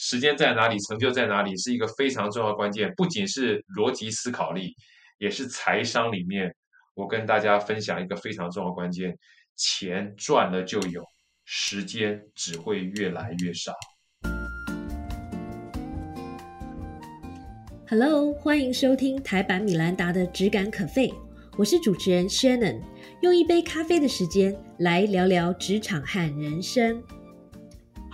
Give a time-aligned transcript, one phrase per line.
[0.00, 2.92] 时间在哪里，成就在哪里，是一个非常重要的关键。
[2.96, 4.74] 不仅是逻辑思考力，
[5.18, 6.52] 也是财商里面，
[6.94, 9.16] 我跟大家分享一个非常重要的关键：
[9.54, 11.00] 钱赚了就有，
[11.44, 13.72] 时间只会越来越少。
[17.88, 21.08] Hello，欢迎收听台版米兰达的《只感可废》，
[21.56, 22.82] 我是主持人 Shannon，
[23.22, 27.00] 用一杯咖啡的时间来聊聊职场和人生。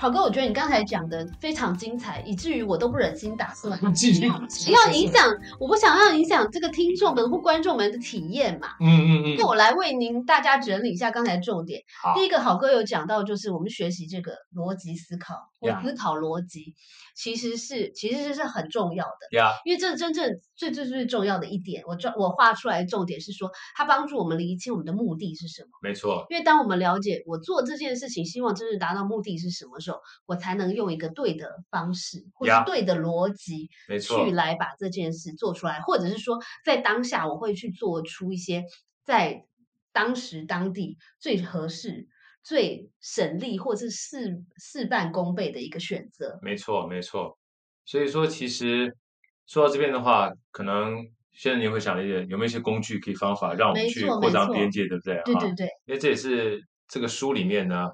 [0.00, 3.78] 好哥，我觉得你刚才讲的非常精彩，以至于我都不忍心打断。
[3.92, 4.26] 继续，
[4.72, 5.28] 要影响，
[5.60, 8.68] 我不想要影响这个听众们或观众们的体验嘛。
[8.80, 11.82] 嗯嗯嗯那，我来为您大家整理一下刚才重点。
[12.02, 15.34] 好第一个，好哥有讲到，就是我们学习这个逻辑思考
[15.82, 16.74] 思考逻辑，
[17.14, 19.36] 其实是其实这是很重要的。
[19.36, 25.68] 呀，因为这真正最最最重要的一点，我抓我画出来的重点是说，它帮助我们理清我们的目的是什么。
[25.82, 29.89] 没错，因为当我们了解我做这件事情，希望真正达到目的是什么时候，
[30.26, 38.64] 我才能用一个对的方式或者对的逻辑没错去，来把这件事做出来，或者是说在当下我会去做出一些
[39.04, 39.44] 在
[39.92, 42.06] 当时当地最合适、
[42.44, 46.38] 最省力或是事事半功倍的一个选择。
[46.42, 47.36] 没错，没错。
[47.84, 48.94] 所以说，其实
[49.46, 50.96] 说到这边的话，可能
[51.32, 55.16] 现在你会想一点，有没有一些工具可以方法让我们去扩张边界，对不对？
[55.16, 57.88] 啊对对对，因为这也是这个书里面呢，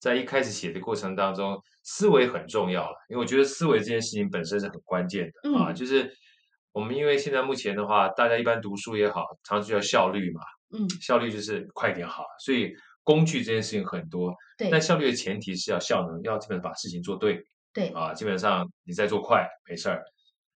[0.00, 2.96] 在一开始写的过程当中，思维很重要了。
[3.08, 6.12] 因为我觉得思维这件事情本身是很关键的啊，嗯就是
[6.72, 10.40] 我们因为现在目前的话，大家一般读书也好，常常要效率嘛，
[10.72, 12.72] 嗯，效率就是快点好，所以
[13.04, 17.44] 工具这件事情很多，对但效率的前提是要效能，要基本把事情做对。
[17.72, 20.02] 对，啊，基本上你在做快没事儿，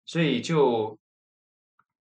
[0.05, 0.97] 所以就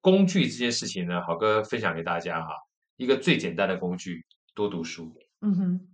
[0.00, 2.54] 工具这件事情呢，好哥分享给大家哈，
[2.96, 4.24] 一个最简单的工具，
[4.54, 5.12] 多读书。
[5.40, 5.89] 嗯哼，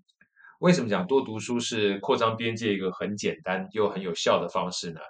[0.61, 5.01] 为什么讲多读书是扩张边界一个很简单又很有效的方式呢？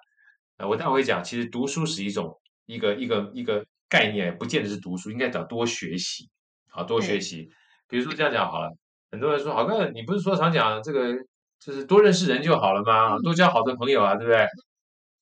[0.59, 6.29] 呃，我待会会讲，其实读书是一种一个一个一个概念，不见得是读书，应该讲多学习，
[6.69, 7.49] 好多学对习。
[7.89, 8.71] 比如说这样讲好了，
[9.11, 11.15] 很多人说，好哥，你不是说常讲这个
[11.61, 13.19] 就是多认识人就好了吗？
[13.19, 14.47] 多交好的朋友啊，对不对？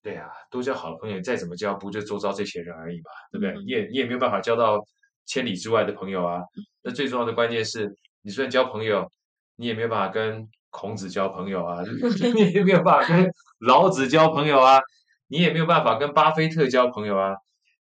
[0.02, 3.50] 对啊，多交好的朋友，再怎么交，不就周遭这些人而已嘛，对不对？
[3.52, 4.78] 嗯你也你也没有办法交到
[5.26, 6.40] 千里之外的朋友啊。
[6.82, 9.10] 那最重要的关键是，你虽然交朋友，
[9.56, 11.82] 你也没有办法跟孔子交朋友啊，
[12.34, 14.80] 你也没有办法跟老子交朋友啊，
[15.28, 17.34] 你也没有办法跟巴菲特交朋友啊，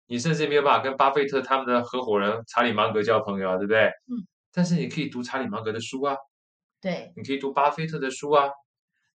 [0.06, 3.86] 你甚至也没有办法跟巴菲特他们的合伙人查理芒格交朋友啊，对不对？
[3.86, 4.24] 嗯。
[4.52, 6.14] 但是你可以读查理芒格的书啊，
[6.80, 8.48] 对，你可以读巴菲特的书啊，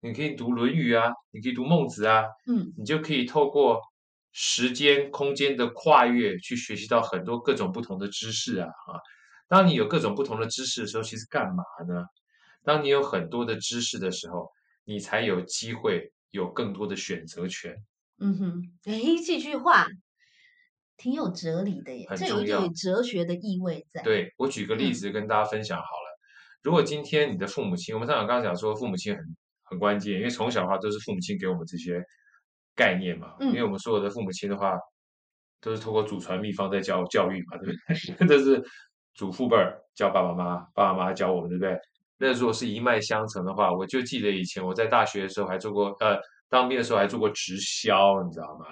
[0.00, 3.80] 你可以读《论语》啊，你可以读孟子啊，嗯，你就可以透过
[4.32, 8.98] 时间、空间的跨越，去学习到很多各种不同的知识啊啊！
[9.46, 12.04] 当你有各种不同的知识的时候，其实干嘛呢？
[12.64, 14.50] 当你有很多的知识的时候，
[14.84, 17.74] 你才有机会有更多的选择权。
[18.18, 19.86] 嗯哼，哎，这句话
[20.96, 26.18] 挺有哲理的耶，这有一点哲学的意味在。，对我举个例嗯子跟大家分享好了。
[26.62, 29.24] 如果今天你的父母亲，我们上场刚刚讲说父母亲很
[29.62, 32.02] 很关键，因为从小的话都是父母亲给我们这些
[32.74, 33.34] 概念嘛。
[33.40, 34.76] 因为嗯我们所有的父母亲的话，
[35.60, 38.26] 都是通过祖传秘方在教教育嘛，对不对？
[38.26, 38.64] 这是
[39.14, 41.78] 祖父辈儿教爸爸妈妈，爸爸妈妈教我们，对不对？
[42.18, 46.18] 那如果是一脉相承的话，我就记得以前我在大学的时候还做过，呃，
[46.48, 48.66] 当兵的时候还做过直销，你知道吗？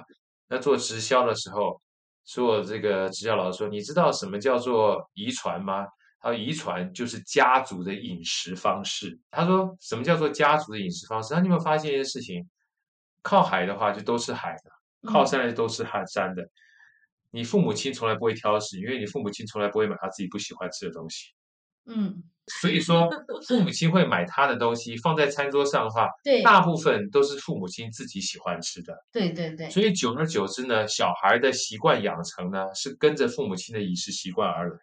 [0.48, 1.80] 那做直销的时候，
[2.24, 5.86] 所有这个直销老师说，你知道什么叫做遗传吗？
[6.18, 9.16] 他说遗传就是家族的饮食方式。
[9.30, 11.34] 他说什么叫做家族的饮食方式？
[11.34, 12.48] 那你有没有发现一件事情？
[13.22, 16.48] 靠海的话就都是海的，靠嗯山的都是海山的。
[17.32, 21.32] 你父母亲从来不会挑食，因为你父母亲从来不会买他自己不喜欢吃的东西。
[21.86, 22.22] 嗯，
[22.60, 23.10] 所以说，
[23.48, 28.94] 父母亲会买他的东西放在餐桌上的话，对，大部分都是父母亲自己喜欢吃的。
[29.12, 34.76] 对对对，所以久而久之呢，小孩的习惯养成呢，是跟着父母亲的饮食习惯而来。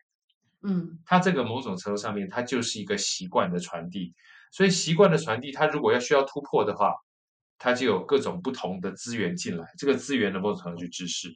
[0.66, 4.14] 嗯他这个某种程度上面，它就是一个习惯的传递。
[4.52, 6.94] 所以习惯的传递，它如果要需要突破的话，
[7.58, 9.66] 它就有各种不同的资源进来。
[9.78, 11.30] 这个资源的某种程度去知识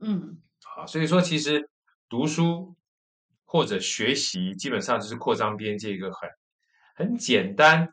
[0.00, 0.38] 嗯
[0.76, 1.68] 啊，所以说其实
[2.08, 2.74] 读书
[3.44, 6.28] 或者学习，基本上就是扩张边界一个很
[6.96, 7.88] 很简单，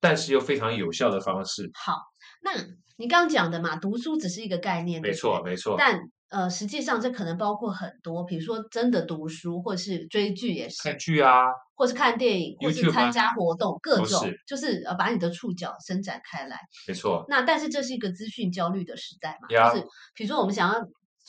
[0.00, 1.70] 但是又非常有效的方式。
[1.74, 1.94] 好，
[2.42, 2.52] 那
[2.96, 5.74] 你刚刚讲的嘛，读书只是一个概念，没错没错。
[5.78, 16.56] 但呃，实际上这可能包括很多，比如说真的读书，或是追剧也是看，剧啊，或是看电影，或是参加活动，各种是就是呃把你的触角伸展开来。
[16.86, 20.80] 没错，那但是这是一个资讯焦虑的时代嘛，呀就是比如说我们想要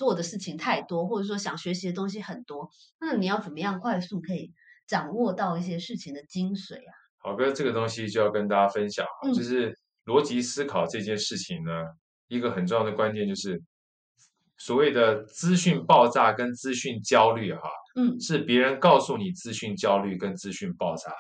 [0.01, 4.51] 做的事情太多，或者说想学习的东西很多，那你要怎么样快速可以
[4.87, 6.91] 掌握到一些事情的精髓啊？
[7.19, 11.71] 好哥，这个东西就要跟大家分享哈，嗯就是逻辑思考这件事情呢，
[12.29, 13.61] 一个很重要的关键就是，
[14.57, 21.13] 所谓的资讯爆炸跟资讯焦虑哈，嗯是别人告诉你资讯焦虑跟资讯爆炸，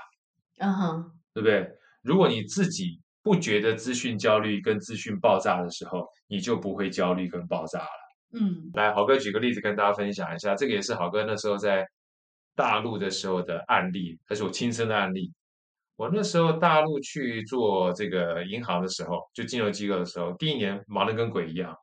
[0.57, 1.69] 嗯哼，对不对？
[2.01, 8.00] 如果你自己不觉得资讯焦虑跟资讯爆炸的时候，你就不会焦虑跟爆炸了。
[8.33, 11.85] 嗯来，好哥举个例子跟大家分享一下，这个也是好哥那时候在
[12.55, 15.31] 大陆的时候的案例，还是我亲身的案例。
[15.97, 21.75] 我那时候大陆去做这个银行的时候，就金融机构的时候，第一年忙得跟鬼一样，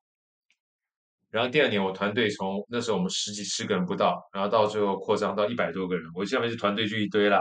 [1.30, 7.38] 然后第二年我团队从那时候我们十几十个人不到，然后到最后扩张到一百多个人，我下面是团队就一堆啦，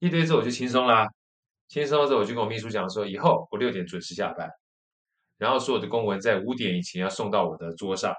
[0.00, 1.06] 一堆之后我就轻松啦，
[1.68, 4.50] 轻松之后我就跟我秘书讲说，以后我六点准时下班，
[5.38, 8.12] 然后所有的公文在五点以前要送到我的桌上。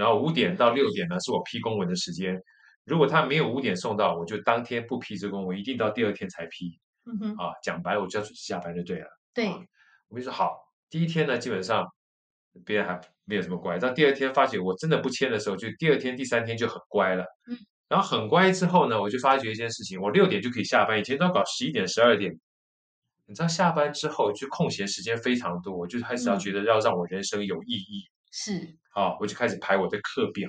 [0.00, 2.42] 然后五点到六点呢是我批公文的时间，
[2.84, 7.52] 如果他没有五点送到，我就当天不批这公文，一定到第二天才批嗯哼，啊。
[7.62, 9.06] 讲白了，我就要准时下班就对了。
[9.34, 9.48] 对，
[10.08, 10.56] 我跟你说好，
[10.88, 11.86] 第一天呢基本上
[12.64, 17.24] 别人还没有什么乖，到第二天发觉我真的不签的时候，就第二天、第三天就很乖了。
[17.46, 17.58] 嗯，
[17.88, 22.32] 然后很乖之后呢，我就发觉一件事情，我六点就可以下班，以前都要搞十一点、十二点。
[23.26, 28.02] 你知道下班之后就空闲时间非常多，我就开始要嗯觉得要让我人生有意义
[28.32, 30.48] 是，啊，我就开始排我的课表。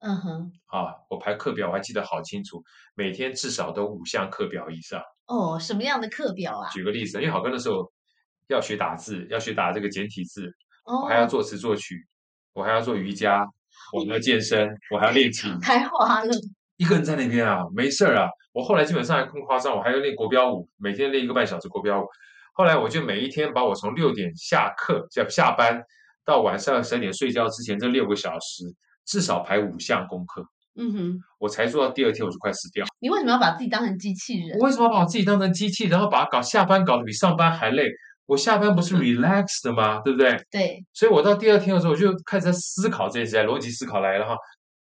[0.00, 2.62] 嗯哼，啊，我排课表我还记得好清楚，
[2.94, 5.00] 每天至少都五项课表以上。
[5.26, 6.70] 哦，什么样的课表啊？
[6.70, 7.90] 举个例子，因为好哥那时候
[8.48, 10.46] 要学打字，要学打这个简体字，
[10.84, 12.06] 哦我还要作词作曲，
[12.52, 13.44] 我还要做瑜伽，
[13.92, 15.58] 我还要健身，我还要练 琴。
[15.60, 16.30] 太花了，
[16.76, 18.28] 一个人在那边啊，没事儿啊。
[18.52, 22.06] 我后来基本上还更夸张，我还要练国标舞，每天练一个半小时国标舞。
[22.52, 25.82] 后来我就每一天把我从六点下课下下班
[26.26, 28.64] 到晚上十二点睡觉之前这六个小时，
[29.06, 30.44] 至少排五项功课，
[30.76, 32.84] 嗯哼，我才做到第二天我就快死掉。
[32.98, 34.66] 你为什么要把自己当成机器人我？
[34.66, 37.88] 为什么要把我自己当成机器，然后把它搞下班搞得比上班还累？
[38.26, 40.00] 我下班不是 relax 的吗？
[40.00, 40.36] 对不对？
[40.50, 44.36] 对，所以我到第二天的时候，我就开始在思考这些，逻辑思考来了哈。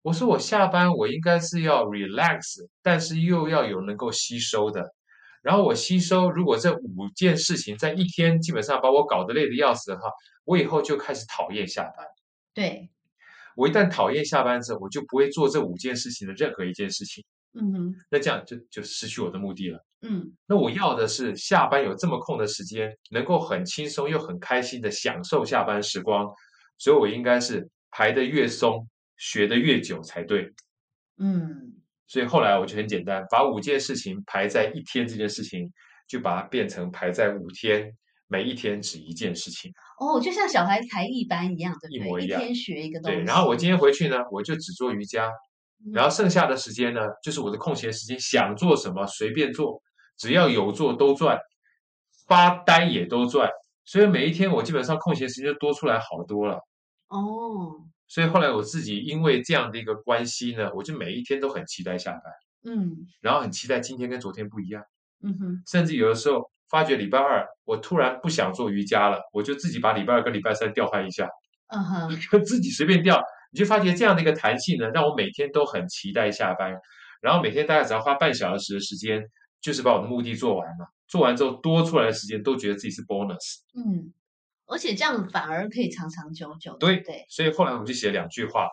[0.04, 2.40] 我说我下班我应该是要 relax，
[2.84, 4.94] 但是又要有能够吸收的。
[5.42, 10.10] 然后我吸收，如果这五件事情在一天基本上把我搞得累得要死的话，
[10.46, 12.06] 我以后就开始讨厌下班。
[12.54, 12.90] 对，
[13.56, 17.24] 我一旦讨厌下班之后，我就不会做这五件事情的任何一件事情。
[17.54, 19.86] 嗯哼，那这样就就失去我的目的了。
[20.04, 26.34] 嗯那我要的是下班有这么空的时间，能够很轻松又很开心的享受下班时光，
[26.78, 28.88] 所以我应该是排得越松，
[29.18, 30.54] 学得越久才对。
[31.18, 31.74] 嗯，
[32.12, 35.72] 所以后来我就很简单，把五件事情排在一天这件事情，
[36.10, 37.90] 就把它变成排在五天，
[38.28, 39.72] 每一天只一件事情。
[39.98, 42.06] 哦，就像小孩才艺班一样，对不对？
[42.06, 43.18] 一模一样一天学一个东西。
[43.18, 45.30] 对，然后我今天回去呢，我就只做瑜伽，
[45.86, 49.81] 嗯然后剩下的时间呢，就是我的空闲时间，想做什么随便做，
[50.18, 51.40] 只要有做都赚，
[52.28, 53.50] 发呆也都赚。
[53.86, 56.56] 所以每一天我基本上空闲时间就多出来好多了。
[57.08, 62.24] 哦，所以后来我自己因为这样的一个关系呢，我就每一天都很期待下班，
[62.66, 63.08] 嗯。
[63.22, 64.84] 然后很期待今天跟昨天不一样，
[65.24, 71.25] 嗯哼，甚至有的时候发觉礼拜二我突然不想做瑜伽了，我就自己把礼拜二跟礼拜三调换一下，
[71.74, 72.10] 嗯哼，
[72.44, 73.24] 自己随便调，
[73.54, 76.75] 你就发觉这样的一个弹性呢，让我每天都很期待下班，
[77.22, 79.24] 然后每天大概只要花半小时的时间，
[79.62, 80.86] 就是把我的目的做完了。
[81.08, 84.13] 做完之后多出来的时间都觉得自己是 bonus，嗯，
[84.72, 87.26] 而且这样反而可以长长久久，对对？
[87.28, 88.70] 所以后来我就写了两句话，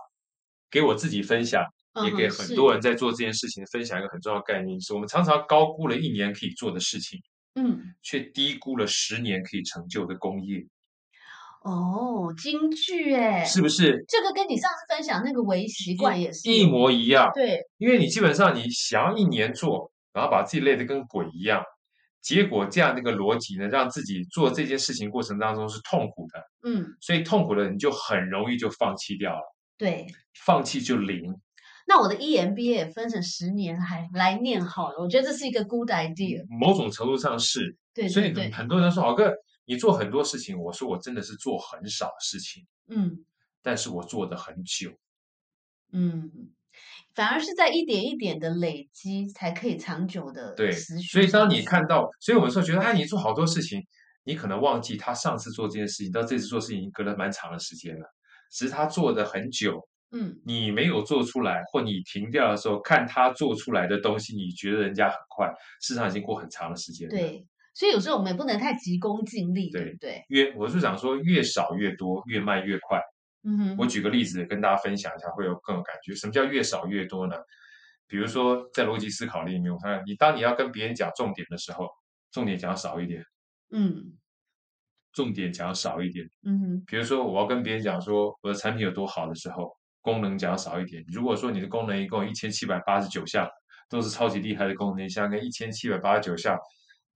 [0.71, 1.65] 给我自己分享，
[2.05, 7.21] 也给很多人在做这件事情分享一个很重要的概念，就是我们常常高估了一年可以做的事情，
[7.57, 10.65] 嗯，却低估了十年可以成就的功业，
[11.65, 17.29] 哦，京剧哎，是不是这个跟你上次分享那个微习惯也是一模一样？
[17.35, 21.61] 对，因为你基本上你想要一年做，然后把自己累得跟鬼一样，
[22.21, 30.07] 结果这样的一个逻辑呢，让自己做这件事情过程当中是痛苦的，嗯，所以痛苦的你就很容易就放弃掉了，对。
[30.45, 31.35] 放弃就零。
[31.87, 36.45] 那我的 E EMBA 也分成十年还来念好了，我觉得这是一个 good idea。
[36.49, 39.33] 某种程度上是，对所以很多人说，好哥，
[39.65, 43.25] 你做很多事情，我说我真的是做很少事情，嗯
[43.63, 44.93] 但是我做的很久。
[45.93, 46.31] 嗯，
[47.15, 53.83] 反而是在一点一点的累积，才可以长久的对，持续所以当你看到，所以我们说觉得，哎，你做好多事情，
[54.25, 58.05] 你可能忘记他上次做这件事情到这次做事情已经隔了蛮长的时间了，
[58.53, 59.81] 只是他做的很久，
[60.13, 65.49] 嗯你没有做出来，或你停掉的时候，看他做出来的东西，你觉得人家很快，
[65.81, 67.45] 事实上已经过很长的时间了。，对，
[67.75, 70.25] 所以有时候我们也不能太急功近利，对对不对？
[70.29, 73.01] 越我是想说，越少越多，越慢越快。
[73.45, 76.15] 嗯哼，我举个例子跟大家分享一下，会有更有感觉。
[76.15, 77.37] 什么叫越少越多呢？
[78.07, 81.89] 比如说在逻辑思考里面，我看你当你要跟别人讲重点的时候，
[82.33, 83.23] 重点讲少一点。
[83.71, 84.17] 嗯
[85.13, 86.25] 重点讲少一点。
[86.45, 91.05] 嗯哼，比如说，我要跟别人讲说我的产品有多好的时候，功能讲少一点。
[91.13, 93.49] 如果说你的功能一共一千七百八十九项，
[93.89, 96.57] 都是超级厉害的功能，像跟一千七百八十九项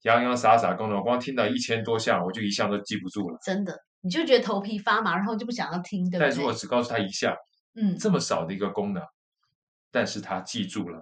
[0.03, 3.39] 洋洋洒洒功能，我光听到一千多项，我就一项都记不住了。
[3.45, 6.53] 真的，你就觉得头皮发麻，然后就不想要听，对不对但如果？
[6.53, 7.37] 只告诉他一下，
[7.75, 9.03] 嗯，这么少的一个功能，
[9.91, 11.01] 但是他记住了，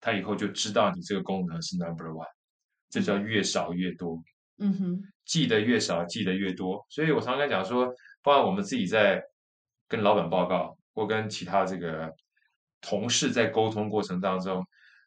[0.00, 2.26] 他以后就知道你这个功能是 number one，
[2.90, 4.22] 这叫越少越多。
[4.58, 6.86] 嗯哼，记得越少，记得越多。
[6.88, 7.86] 所以我常常讲说，
[8.22, 9.22] 包括我们自己在
[9.88, 12.12] 跟老板报告，或跟其他这个
[12.80, 14.62] 同事在沟通过程当中，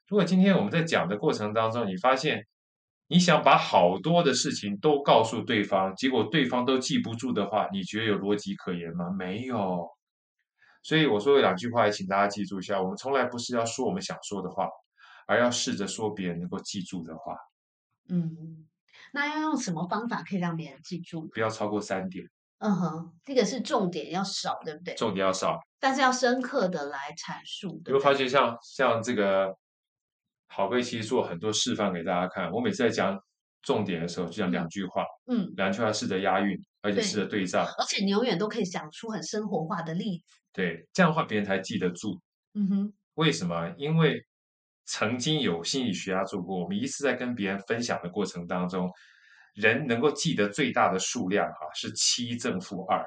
[0.08, 2.46] 如果今天我们在讲的过程当中，你发现
[3.08, 9.10] 你想把好多的事情都告诉对方，结果对方都记不住的话，你觉得有逻辑可言吗？
[9.18, 9.88] 没有。
[10.82, 14.68] 所以我说有两句话，也请大家记住一下：我们从来不是要说我们想说的话，
[15.28, 17.36] 而要试着说别人能够记住的话，
[18.10, 18.68] 嗯，
[19.12, 21.28] 那要用什么方法可以让别人记住？
[21.34, 22.26] 不要超过三点，
[22.60, 24.94] 嗯哼，这个是重点要少，对不对？
[24.96, 25.60] 重点要少。
[25.80, 27.92] 但是要深刻的来阐述，你？
[27.92, 29.56] 会发现像像这个
[30.48, 32.52] 好哥其实做很多示范给大家看。
[32.52, 33.20] 我每次在讲
[33.62, 40.24] 重点的时候，就讲两句话，嗯，两句话试着押韵，而且试着对仗，而且你永远都可以讲出很生活化的例子。
[40.54, 42.22] 对，这样的话别人才记得住。
[42.54, 43.74] 嗯哼，为什么？
[43.78, 44.24] 因为
[44.86, 48.90] 曾经有心理学家做过，我们一次在跟别人分享的过程当中，
[49.56, 53.04] 人能够记得最大的数量哈、是七正负二，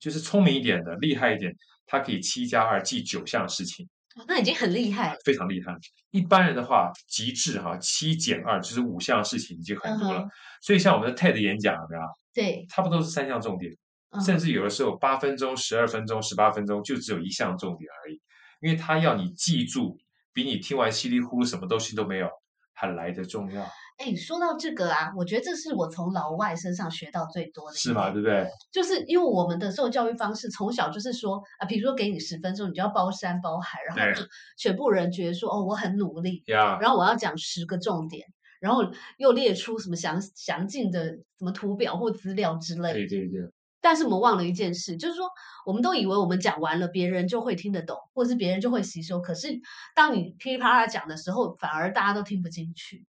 [0.00, 1.52] 就是聪明一点的、厉害一点，
[1.86, 3.86] 他可以七加二记九项事情。
[4.18, 5.18] 哦那已经很厉害了。
[5.24, 5.74] 非常厉害。
[6.10, 10.26] 一般人的话，极致哈，七减二就是五项事情已经很多了。
[10.60, 12.02] 所以像我们的 TED 演讲，有没有？
[12.34, 13.72] 对，差不多是三项重点，
[14.10, 18.20] 嗯甚至有的时候八分钟、十二分钟、十八分钟就只有一项重点而已，
[18.60, 19.96] 因为他要你记住，
[20.32, 22.28] 比你听完稀里糊涂什么东西都没有
[22.74, 23.62] 还来得重要，
[23.98, 28.12] 哎，说到这个啊，我觉得这是我从老外身上学到最多的，是吗？？
[28.12, 28.48] 对不对？
[28.70, 34.22] 就是因为我们的受教育方式从小就是说啊，比如说给你十分钟，你就要包山包海，然后
[34.56, 38.24] 全部人觉得说哦，我很努力，呀，然后我要讲十个重点，
[38.60, 38.84] 然后
[39.16, 42.94] 又列出什么详详尽的什么图表或资料之类的。
[42.94, 43.50] 对对对，
[43.80, 45.28] 但是我们忘了一件事，就是说
[45.66, 49.20] 我们都以为我们讲完了，别人就会听得懂，或者是别人就会吸收。
[49.20, 49.48] 可是
[49.96, 53.04] 当你噼里啪啦讲的时候，反而大家都听不进去。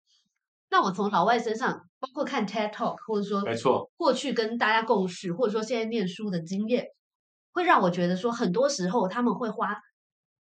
[0.69, 6.87] 那我从老外身上，包括看 TED Talk，或者说没错，过去跟大家共事，或者说现在念书的经验，
[7.53, 9.77] 会让我觉得说，很多时候他们会花，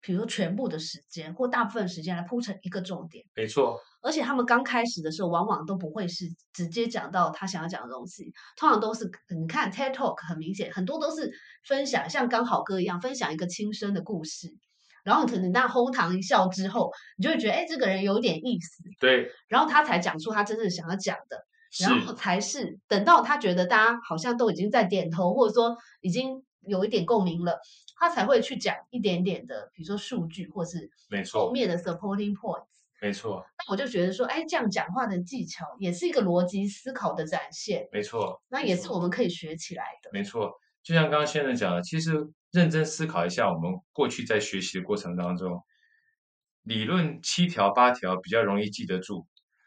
[0.01, 3.25] 比如说全部的时间或大部分时间来铺成一个重点。
[3.35, 11.31] 没错，而且他们刚开始的时候，往往都不会是直接讲到他想要讲的东西，通常都是你看 TED Talk 很明显，很多都是
[11.65, 14.49] 分享，像刚好哥一样分享一个亲身的故事，
[15.07, 21.47] 然后可能那哄堂一笑之后，你就会觉得，哎，这个人有点意思，对，然后他才讲出他真正想要讲的，
[21.81, 27.61] 然后才是等到他觉得大家好像都已经在点头，或者说已经有一点共鸣了，
[28.01, 32.67] 他才会去讲一点点的，比如说数据或是没错，后面的 supporting points。
[33.01, 40.11] 没错，那我就觉得说，哎，这样讲话的技巧也是一个逻辑思考的展现，没错那也是我们可以学起来的。
[40.13, 40.51] 没错，
[40.83, 45.63] 就像刚刚先生讲的，其实认真思考一下，我们过去在学习的过程当中，
[46.63, 49.27] 理论七条八条比较容易记得住，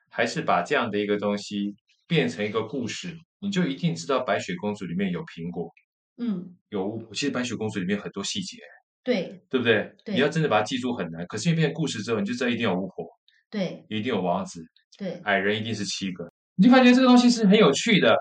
[0.09, 1.75] 还是把这样的一个东西
[2.07, 5.71] 变成一个故事，你就一定知道白雪公主里面有苹果，
[6.17, 7.13] 嗯，有巫婆。
[7.13, 8.57] 其实白雪公主里面很多细节，
[9.03, 9.95] 对对不对？
[10.03, 13.05] 对你要真的把它记住很难，可是因为变成故事之后，你就知道一定有巫婆，
[13.51, 14.63] 对一定有王子，
[14.97, 18.15] 对，矮人一定是七个，你就发觉这个东西是很有趣的。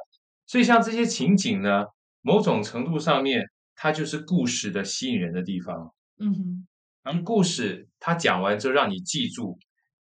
[0.47, 1.85] 所以像这些情景呢，
[2.23, 3.43] 某种程度上面，
[3.81, 5.95] 它就是故事的吸引人的地方。
[6.19, 6.67] 嗯哼，
[7.05, 9.57] 而故事它讲完之后让你记住，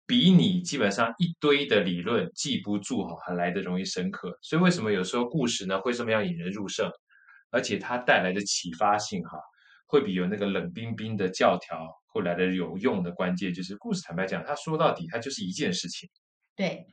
[0.07, 4.39] 比你基本上一堆的理论记不住哈还来的容易深刻。
[4.43, 6.87] 所以为什么有时候故事呢会这么样引人入胜，
[7.51, 9.39] 而且它带来的启发性哈，
[9.87, 14.03] 会比有那个冷冰冰的教条会来的有用的关键就是故事。
[14.03, 16.11] 坦白讲，它说到底它就是一件事情。
[16.55, 16.87] 对，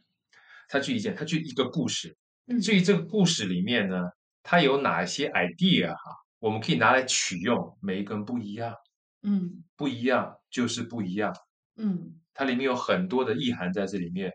[0.70, 2.16] 它就一件，它就一个故事。
[2.48, 4.06] 嗯至于这个故事里面呢，
[4.44, 6.00] 它有哪些 idea 哈，
[6.39, 8.74] 我们可以拿来取用，每一个人不一样，
[9.24, 11.34] 嗯不一样就是不一样。
[11.77, 14.31] 嗯，它里面有很多的意涵在这里面。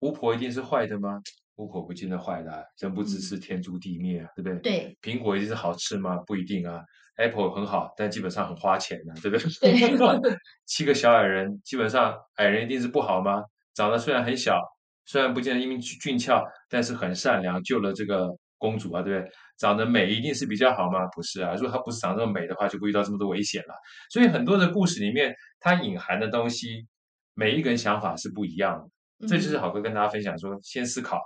[0.00, 1.20] 巫婆一定是坏的吗？
[1.56, 4.58] 巫婆不见得坏的、啊，人不知是天诛地灭啊，对不对？
[4.58, 6.16] 对苹果一定是好吃吗？
[6.26, 6.82] 不一定啊。
[7.16, 9.72] Apple 很好，但基本上很花钱的、对不对？
[10.20, 10.36] 对
[10.66, 13.40] 七个小矮人，基本上矮人一定是不好吗？
[13.72, 14.58] 长得虽然很小，
[15.04, 19.32] 虽然不见得英明俊俏，但是很善良，救了这个公主啊，对不对？
[19.58, 21.06] 长得美一定是比较好吗？
[21.14, 23.74] 不是啊，如果她不是长这么美的话，就不遇到这么多危险了。
[24.10, 26.86] 所以很多的故事里面，它隐含的东西，
[27.34, 29.26] 每一个人想法是不一样的。
[29.28, 31.20] 这就是好哥跟大家分享说，先思考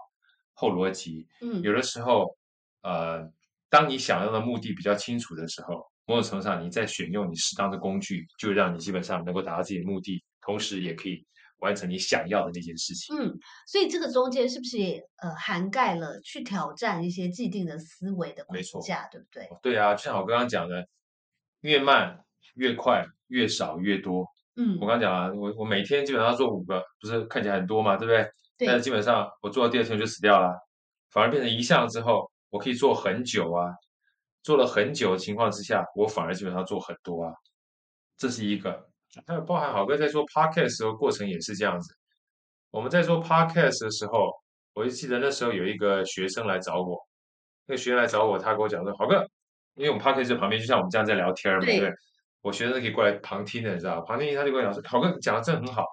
[0.55, 1.27] 后逻辑。
[1.41, 2.37] 嗯有的时候
[2.83, 3.27] 呃，
[3.71, 11.27] 当你想要的目的比较清楚的时候，某种程度上你在选用你适当的工具，就让你基本上能够达到自己的目的，同时也可以
[11.59, 13.17] 完成你想要的那件事情。
[13.17, 19.49] 嗯，所以这个中间是不是也呃涵盖了去挑战一些既定的思维的框架，对不对？
[19.63, 20.87] 对啊，就像我刚刚讲的，
[21.61, 22.25] 越慢
[22.55, 24.27] 越快，越少越多。
[24.57, 28.29] 嗯我，刚刚讲了，我我每天基本上做五个，不是看起来很多嘛，对不对？
[28.67, 30.53] 但是，基本上我做到第二天我就死掉了，
[31.11, 33.73] 反而变成一项之后，我可以做很久啊。
[34.45, 37.35] 做了很久的情况之下，我反而基本上做很多啊。
[38.17, 38.89] 这是一个，
[39.27, 41.95] 还有包含好哥在做 podcast 的过程也是这样子。
[42.71, 44.31] 我们在做 podcast 的时候，
[44.75, 46.99] 我就记得那时候有一个学生来找我，
[47.67, 49.27] 那个学生来找我，他跟我讲说：“好哥，
[49.75, 51.97] 因为我们 podcast 在旁边，就像我们这样在聊天嘛，对不对对？
[52.43, 54.07] 我学生可以过来旁听的，你知道吧？
[54.07, 55.85] 旁听他就跟我讲说：‘好哥，你讲的真的很好。’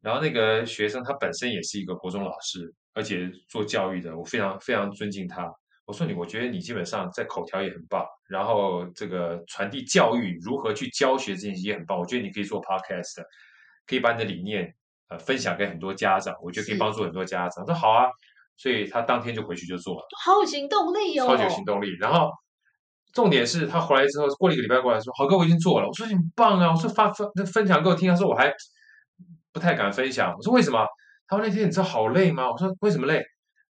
[0.00, 5.52] 然后那个学生他本身也是一个国中老师，而且做教育的，我非常非常尊敬他。
[5.86, 11.98] 我说你，我觉得你基本上在口条也很棒，然后这个传递教育如何去教学这件事也很棒。
[11.98, 13.26] 我觉得你可以做 podcast，的
[13.86, 14.74] 可以把你的理念
[15.08, 17.64] 呃分享给很多家长，我觉得可以帮助很多家长。
[17.66, 18.08] 他说好啊，
[18.56, 20.06] 所以他当天就回去就做了。
[20.24, 21.94] 好有行动力哦，超级有行动力。
[22.00, 22.30] 然后
[23.12, 28.52] 重点是他回来之后，过了一个礼拜过来说：“豪哥，我已经做了。”我说：“你很棒啊！”我说：“发分分享给我听。”他说：“我还
[29.52, 30.84] 不太敢分享。”我说：“为什么？”
[31.28, 33.22] 他说：“那天你知道好累吗？”我说：“为什么累？”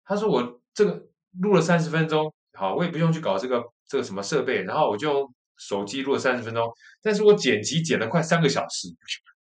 [0.06, 1.02] 他说：“我这个
[1.40, 6.66] 录了三十分钟，好，我也不用去搞这个这个什么设备，然后我就用手机录了三十分钟，
[7.02, 8.88] 但是我剪辑剪了快三个小时，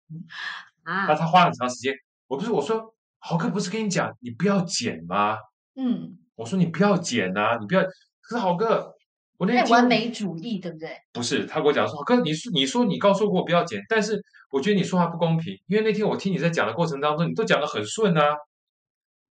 [0.84, 1.94] 那啊，他花很长时间。
[2.26, 5.36] 我不是我说豪哥不是跟你讲你不要剪吗？
[5.76, 7.82] 嗯，我说你不要剪啊，你不要。
[7.82, 8.94] 可是豪哥，
[9.38, 10.90] 我那天太完美主义，对不对？
[11.12, 18.22] 不是，他跟我讲说，豪哥，你说你说你告诉过我不要剪，但是我觉得你说话不公平，因为那天我听你在讲的过程当中，你都讲的很顺啊，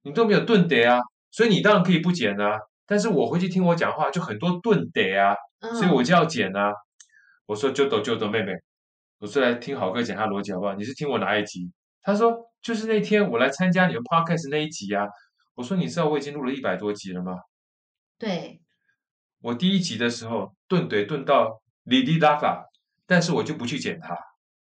[0.04, 1.00] 你都没有顿得啊，
[1.36, 2.58] 所以你当然可以不剪啊。
[2.86, 6.72] 但是我回去听我讲话就很多顿得啊，嗯，所以我就要剪啊。
[7.46, 8.54] 我说就抖就抖，妹妹，
[9.20, 10.74] 我是来听好哥讲下逻辑好不好？
[10.76, 11.70] 你是听我哪一集？
[12.02, 15.06] 他说就是那天我来参加你们 podcast 那一集啊。
[15.56, 17.34] 我说你知道我已经录了一百多集了吗？
[18.18, 18.62] 对，
[19.42, 22.64] 我第一集的时候顿怼顿到哩哩啦啦，
[23.06, 24.16] 但是我就不去剪它，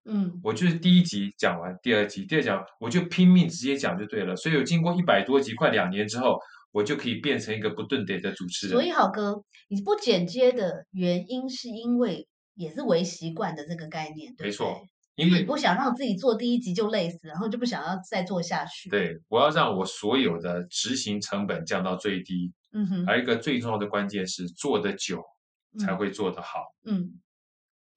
[0.05, 4.35] 嗯，我就是第一集讲完，第二集，第二讲我就拼命直接讲就对了。
[4.35, 6.39] 所以我经过一百多集，快两年之后，
[6.75, 8.75] 我就可以变成一个不顿点的主持人。
[8.75, 14.81] 所以好哥，你不剪接的原因是因为也是为习惯的这个概念，对不对没错？
[15.15, 25.23] 因为你不想让自己做第一集就累死，然后就不想要再做下去。，对我要让我所有的执行成本降到最低，嗯哼，还有一个最重要的关键是做得久
[25.79, 26.59] 才嗯会做得好。
[26.83, 27.21] 嗯，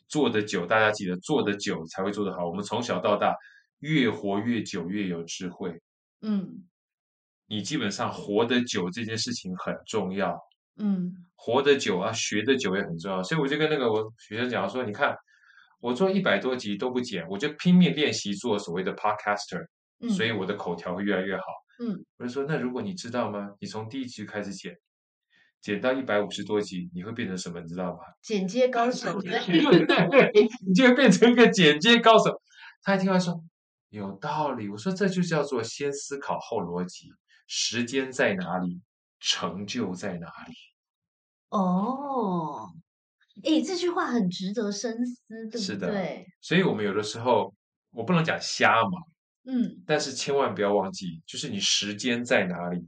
[0.06, 2.46] 做得久，大家记得做得久才会做得好。
[2.46, 3.34] 我们从小到大，
[3.80, 5.80] 越活越久，越有智慧。
[6.22, 6.64] 嗯
[7.48, 10.38] 你基本上活得久这件事情很重要，
[10.76, 13.22] 嗯活得久啊，学得久也很重要。
[13.22, 15.16] 所以我就跟那个我学生讲说，你看
[15.80, 19.66] 我做一百多集都不剪，我就拼命练习做所谓的 podcaster，、
[20.00, 21.42] 嗯，所以我的口条会越来越好。
[21.80, 23.50] 嗯，我就说，那如果你知道吗？
[23.60, 24.76] 你从第一集开始剪，
[25.62, 27.60] 剪到一百五十多集，你会变成什么？
[27.60, 28.00] 你知道吗？
[28.20, 29.38] 剪接高手，对
[30.66, 32.42] 你就会变成一个剪接高手。
[32.82, 33.40] 他一听完说
[33.90, 37.06] 有道理，我说这就叫做先思考后逻辑，
[37.48, 38.80] 时间在哪里，
[39.18, 40.54] 成就在哪里。
[41.48, 42.70] 哦，
[43.42, 46.26] 诶，这句话很值得深思，对是的不对？
[46.40, 47.54] 所以我们有的时候，
[47.90, 48.92] 我不能讲瞎忙，
[49.46, 52.86] 嗯，但是千万不要忘记，就是你时间在哪里，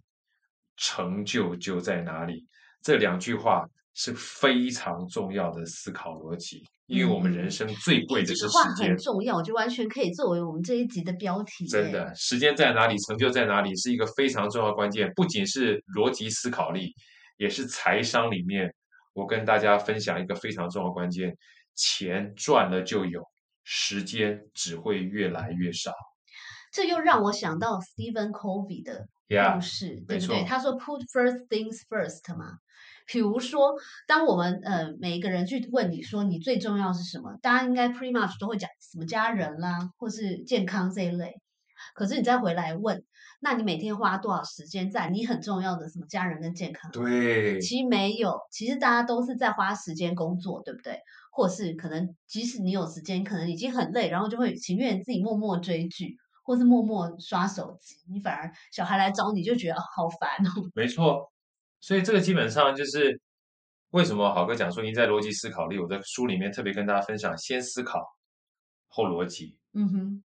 [0.76, 2.46] 成就就在哪里。
[2.82, 8.98] 这两句话是非常重要的思考逻辑，因为我们人嗯生最贵的是这句话时间很。
[8.98, 11.64] 重要，我觉得完全可以作为我们这一集的标题。
[11.68, 15.08] 真的，时间在哪里，成就在哪里，是一个非常重要的关键。
[15.14, 16.92] 不仅是逻辑思考力，
[17.36, 18.68] 也是财商里面，
[19.14, 21.32] 我跟大家分享一个非常重要的关键：
[21.76, 23.22] 钱赚了就有，
[23.62, 25.92] 时间只会越来越少。
[26.72, 29.06] 这又让我想到 Stephen Covey 的
[29.54, 30.44] 故事没对不对？
[30.44, 32.58] 他说 “put first things first” 嘛。
[33.10, 33.74] 比如说，
[34.06, 41.34] 当我们呃每一个人去问你说你最重要是什么，大家应该 pretty much 都会讲什么家人啦，或是健康这一类。
[41.94, 43.02] 可是你再回来问，
[43.40, 46.90] 那你每天花多少时间在你很重要的什么家人跟健康？
[46.92, 51.00] 对，其实没有，其实大家都是在花时间工作，对不对？
[51.32, 57.96] 或是可能即使你有时间，可能已经很累，然后就会情愿自己默默追剧，或是默默刷手机。
[58.12, 60.70] 你反而小孩来找你就觉得好烦哦。
[60.74, 61.29] 没错。
[61.80, 63.20] 所以这个基本上就是
[63.90, 65.78] 为什么好哥讲说，赢在逻辑思考力。
[65.78, 68.04] 我在书里面特别跟大家分享，先思考
[68.88, 69.58] 后逻辑。
[69.72, 70.24] 嗯哼，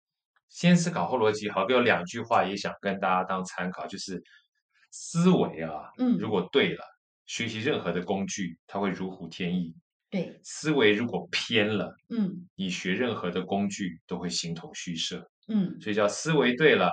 [0.50, 1.50] 先思考后逻辑。
[1.50, 4.22] 好哥有两句话也想跟大家当参考，就是
[4.92, 6.84] 思维啊，嗯如果对了，
[7.26, 9.74] 学习任何的工具，它会如虎添翼。
[10.10, 15.30] 对，思维如果偏了，嗯你学任何的工具都会形同虚设。
[15.48, 16.92] 嗯所以叫思维对了，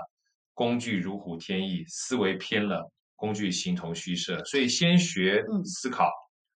[0.55, 4.43] 工具如虎添翼；思维偏了，工具形同虚设。
[4.45, 6.11] 所以先学嗯思考，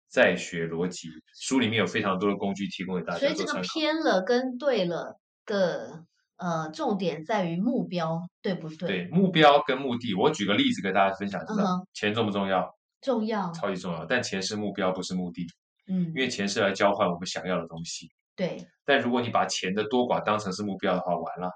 [0.10, 1.10] 再学逻辑。
[1.39, 3.62] 书里面有非常多的工具提供给大家所以这个。
[3.62, 6.06] 偏了跟对了的
[6.38, 8.88] 呃重点在于目标，对不对？
[8.88, 12.67] 对目标跟目的，我举个例子给大家分享，知道、嗯钱重不重要？
[13.02, 15.45] 重要，超级重要，但钱是目标，不是目的，
[15.89, 18.10] 嗯因，为钱是来交换我们想要的东西。
[18.36, 21.52] 对，但如果你把钱的多寡当成是目标的话，完了。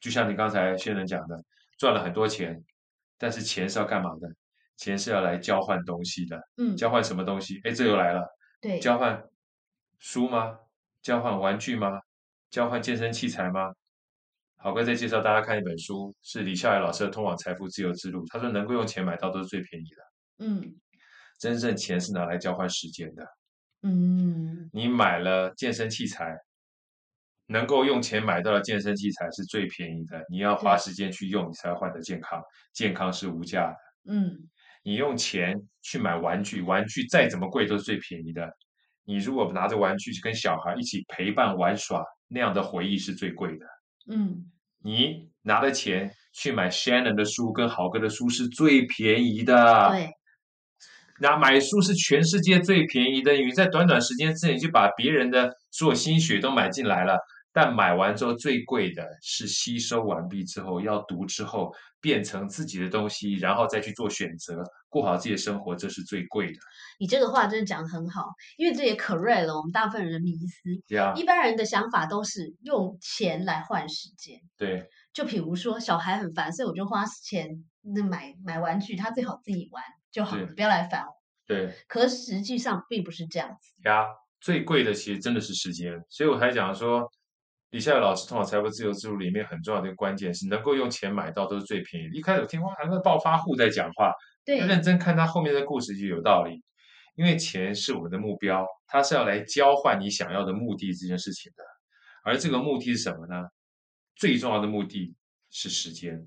[0.00, 1.36] 就像你刚才先生讲的，
[1.78, 2.62] 赚了很多钱，
[3.18, 4.28] 但是钱是要干嘛的？
[4.76, 6.40] 钱是要来交换东西的。
[6.56, 7.60] 嗯，交换什么东西？
[7.64, 8.24] 哎，这又来了，
[8.60, 9.22] 对，交换
[9.98, 10.56] 书吗？
[11.02, 12.00] 交换玩具吗？
[12.50, 13.72] 交换健身器材吗？
[14.56, 18.24] 好哥在介绍大家看一本书，是李笑来老师的《通往财富自由之路》。
[18.32, 20.74] 他说，能够用钱买到都是最便宜的，嗯
[21.38, 23.24] 真正钱是拿来交换时间的。
[23.82, 26.36] 嗯，你买了健身器材，
[27.48, 30.22] 能够用钱买到的健身器材是最便宜的。
[30.30, 32.40] 你要花时间去用，你才换得健康。
[32.72, 33.76] 健康是无价的。
[34.12, 34.48] 嗯
[34.84, 38.48] 你用钱去买玩具，玩具再怎么贵都是最便宜的。
[39.04, 43.66] 你如果拿着玩具去跟小孩一起陪伴玩耍，那样的回忆是最贵的。
[44.10, 44.46] 嗯，
[44.82, 49.90] 你拿的钱去买 Shannon 的书跟豪哥的书是最便宜的。
[49.90, 50.10] 对，
[51.20, 57.18] 那买书是全世界最便宜的，因为在短短时间之内就把别人的所有心血都买进来了。
[57.60, 66.58] 但买完之后最贵的是吸收完毕之后要读之后变成自己的东西，然后再去做选择，过好自己的生活，这是最贵的。
[67.00, 68.26] 你这个话真的讲得很好，
[68.58, 70.94] 因为这也 correct 了我们大部分人的迷思。
[70.94, 81.12] 呀、一般人的想法都是用钱来换时间，对就比如说小孩很烦，所以我就花钱那买买玩具，他最好自己玩就好了，不要来烦我。
[81.44, 83.88] 对可实际上并不是这样子。
[83.88, 84.04] 呀，
[84.40, 87.10] 最贵的其实真的是时间，所以我才讲说，
[87.70, 92.16] 李笑来老师《通往财富自由之路》里面很重要的一个关键是能够用钱买到都是最便宜的。
[92.16, 94.10] 一开始我听哇，那个暴发户在讲话，
[94.42, 96.62] 对要认真看他后面的故事就有道理。
[97.14, 101.64] 因为钱是我们的目标，它是要来交换你想要的目的这件事情的。
[102.24, 103.48] 而这个目的是什么呢？
[104.16, 105.14] 最重要的目的
[105.50, 106.24] 是时间，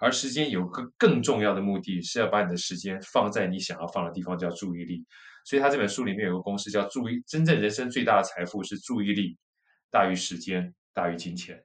[0.00, 5.04] 而时间有个更重要的目的是要把你的时间放在你想要放的地方，叫注意力。
[5.44, 9.38] 所以他这本书里面有个公式叫注意，真正人生最大的财富是注意力
[9.88, 11.62] 大于时间大于金钱。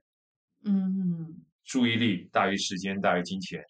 [0.63, 3.63] 嗯，注意力大于时间大于金钱。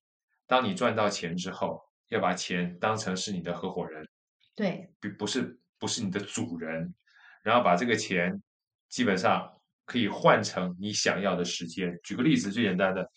[0.48, 4.08] 当你赚到钱之后，要把钱当成是你的合伙人，
[4.56, 6.94] 对，不不是不是你的主人，
[7.42, 8.42] 然后把这个钱
[8.90, 9.52] 基本上
[9.86, 11.98] 可以换成你想要的时间。
[12.04, 13.10] 举个例子，最简单的，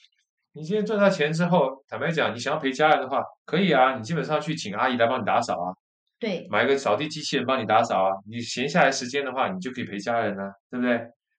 [0.53, 5.77] 你今天赚到钱之后，坦白讲，你想要陪家人的话，可以啊，你基本上去请阿姨来帮你打扫啊，
[6.19, 10.99] 对，买个扫地机器人帮你打扫啊，你闲下来时间的话，你就可以陪家人啊，对不对？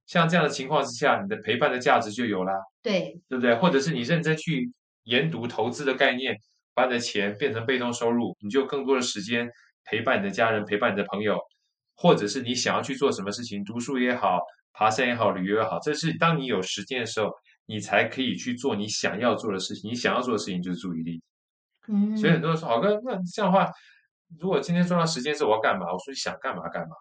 [0.09, 2.51] 像这样的情况之下，你的陪伴的价值就有啦。
[2.81, 3.53] 对，对不对？
[3.53, 4.71] 或者是你认真去
[5.03, 6.35] 研读投资的概念，
[6.73, 9.47] 把你的钱变成被动收入，你就有更多的时间
[9.85, 11.39] 陪伴你的家人，陪伴你的朋友，
[11.93, 14.39] 或者是你想要去做什么事情，读书也好，
[14.73, 17.31] 爬山也好，旅游也好，这是当你有时间的时候，
[17.67, 19.91] 你才可以去做你想要做的事情。
[19.91, 21.21] 你想要做的事情就是注意力。
[21.87, 23.71] 嗯，所以很多人说，好哥，那这样的话，
[24.39, 25.85] 如果今天赚到时间是我要干嘛？
[25.85, 26.95] 我说你想干嘛干嘛。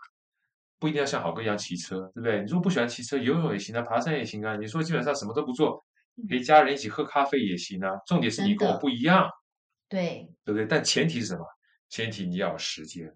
[0.78, 2.40] 不一定要像好哥一样骑车，对不对？
[2.40, 4.56] 你如果不喜欢骑车，游泳也行啊，爬山也行啊。
[4.56, 5.84] 你说基本上什么都不做，
[6.28, 7.90] 陪家人一起喝咖啡也行啊。
[8.06, 9.28] 重点是你跟我不一样，
[9.88, 10.66] 对，对不对？
[10.66, 11.44] 但前提是什么？
[11.88, 13.12] 前提你要有时间。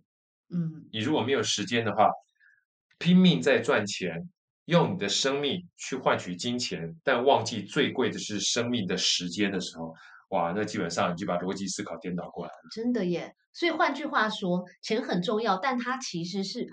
[0.55, 2.09] 嗯，你如果没有时间的话，
[2.99, 4.29] 拼命在赚钱，
[4.67, 9.95] 用你的生命去换取金钱，但忘记最贵的是生命的时间的时候，
[10.31, 12.59] 哇，那基本上你就把逻辑思考颠倒过来了。
[12.75, 13.35] 真的耶。
[13.55, 16.67] 所以换句话说，钱很重要，但它其实是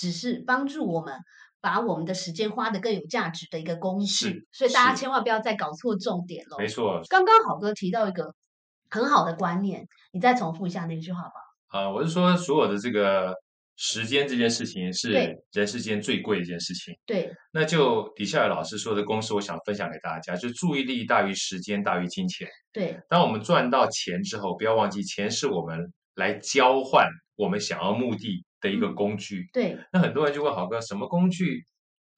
[0.00, 1.14] 只是帮助我们
[1.60, 4.48] 把我们的时间花得更有价值的一个工具。
[4.50, 6.56] 所以大家千万不要再搞错重点喽。
[6.58, 8.34] 没错，刚刚好哥提到一个
[8.88, 11.34] 很好的观念，你再重复一下那句话吧。
[11.66, 13.34] 啊、我是说，所有的这个
[13.76, 15.12] 时间这件事情是
[15.52, 16.94] 人世间最贵的一件事情。
[17.04, 22.48] 对，那就底下有老师说的公式，我想分享给大家，就注意力大于时间大于金钱。
[22.72, 29.48] 对，当我们赚到钱之后，不要忘记，钱是我们来交换我们想要目的的一个嗯工具。
[29.52, 31.64] 对，那很多人就问豪哥，什么工具，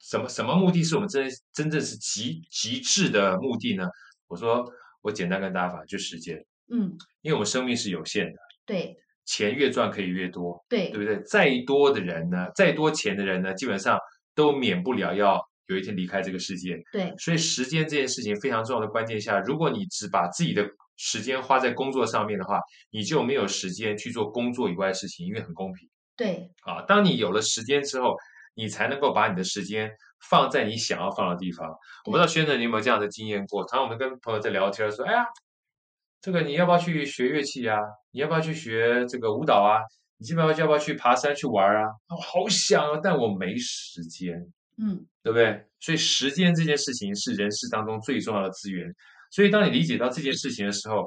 [0.01, 3.87] 什么什么目的是我们真真正是极极致的目的呢？
[4.29, 4.65] 我说，
[5.03, 6.37] 我简单跟大家讲，就时间，
[6.73, 11.23] 嗯，因为我们生命是有限的，对，钱越赚可以越多，对对，不对？
[11.25, 13.99] 再多的人呢，再多钱的人呢，基本上
[14.35, 16.81] 都免不了要有一天离开这个世界。
[16.93, 22.59] 对，所以时间这件事情非常重要的关键下，如果你只把自己的时间花在工作上面的话，
[22.91, 25.89] 你就没有时间去做工作以外的事情，因为很公平
[26.23, 26.83] 对，啊。
[26.83, 28.15] 当你有了时间之后，
[28.55, 29.91] 你才能够把你的时间
[30.29, 31.69] 放在你想要放的地方。
[32.05, 33.67] 我不知道轩子你有没有这样的经验过？
[33.67, 35.27] 常常我们跟朋友在聊天说，哎呀，
[36.21, 37.79] 这个你要不要去学乐器啊？
[38.13, 39.81] 你要不要去学这个舞蹈啊？
[40.19, 41.89] 你基本上要不要去爬山去玩啊？
[42.09, 44.35] 我好想啊，但我没时间。
[44.79, 45.67] 嗯，对不对？
[45.81, 48.89] 所以时间这件事情是人世当中最重要的资源。
[49.31, 51.05] 所以当你理解到这件事情的时候，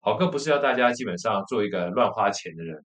[0.00, 2.84] 好哥不是要大家基本上做一个乱花钱的人，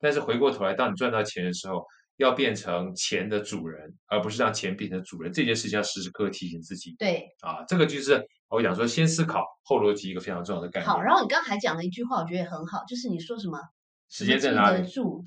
[0.00, 1.84] 但是回过头来，当你赚到钱的时候，
[2.16, 5.32] 要变成钱的主人，而不是让钱变成主人。
[5.32, 7.26] 这件事情要时时刻刻提醒自己对。
[7.40, 7.64] 啊。
[7.68, 10.88] 这个就是我讲说，先思考后逻辑一个非常重要的概念。
[10.88, 13.58] 好，然后你刚才讲了一句话，我觉得也很好，就是你说什么
[14.08, 14.78] 时间在哪里？
[14.78, 15.24] 记得住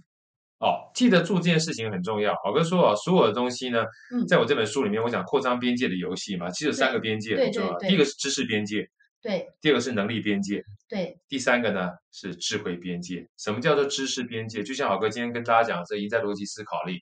[0.60, 2.34] 哦，记得住这件事情很重要。
[2.44, 3.84] 好哥说啊，所有的东西呢，
[4.14, 7.78] 嗯在我这本书里面，我讲扩张边界的游戏嘛，其实有三个边界很重要。
[7.80, 8.88] 第一个是知识边界，
[9.24, 13.26] 对第二个是能力边界，对第三个呢是智慧边界。
[13.38, 14.62] 什么叫做知识边界？
[14.62, 17.00] 就像好哥今天跟大家讲，这一在逻辑思考力。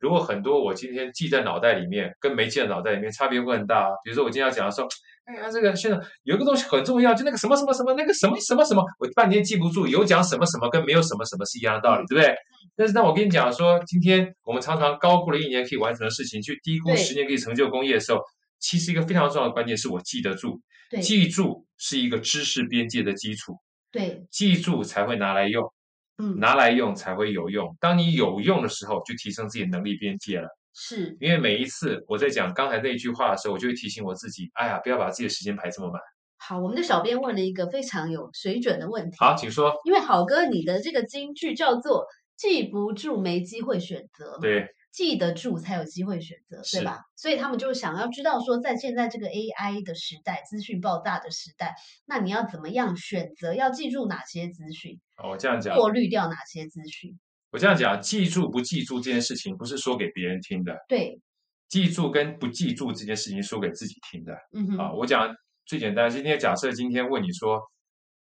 [0.00, 3.90] 如果很多我今天记在脑袋里面，跟没记在脑袋里面差别会很大啊。
[4.02, 4.88] 比如说我今天要讲的时候，
[5.26, 9.86] 哎呀，这个现在有一个东西很重要，就那个什么什么什么，那个什么什么什么，我半天记不住。
[9.86, 12.34] 有讲什么什么跟没有什么什么是一样的道理，对不对？
[12.76, 18.20] 但是当我跟你讲说，今天我们常常高估了一年可以完成的事情，去低估十年可以成就工业的时候，
[18.60, 20.60] 其实一个非常重要的关键是我记得住。
[20.90, 23.56] 对记住是一个知识边界的基础，
[23.92, 25.72] 对，记住才会拿来用，
[26.18, 27.76] 嗯，拿来用才会有用。
[27.78, 30.48] 当你有用的时候，就提升自己的能力边界了。
[30.74, 36.00] 是因为每一次我在讲刚才那一句话的时候，我就会提醒我自己：哎呀，不要把自己的时间排这么满。
[36.38, 36.58] 好。
[36.58, 39.72] 我们的小编问了一个非常有水准的问题，好，请说。
[39.84, 42.04] 因为好哥你的这个金句叫做
[42.36, 47.00] “记不住没机会选择”，对，记得住才有机会选择，对是吧？
[47.16, 51.74] 所以他们就想要知道说，在现在这个 AI 的时代，资讯爆炸的时代，
[52.06, 53.54] 那你要怎么样选择？
[53.54, 57.18] 要记住哪些资讯，哦我这样讲，过滤掉哪些资讯？
[57.52, 61.20] 我这样讲，记住不记住这件事情，不是说给别人听的，对，
[61.68, 64.32] 记住跟不记住这件事情说给自己听的。
[64.52, 65.32] 嗯哼啊，我讲
[65.66, 67.60] 最简单，今天假设今天问你说，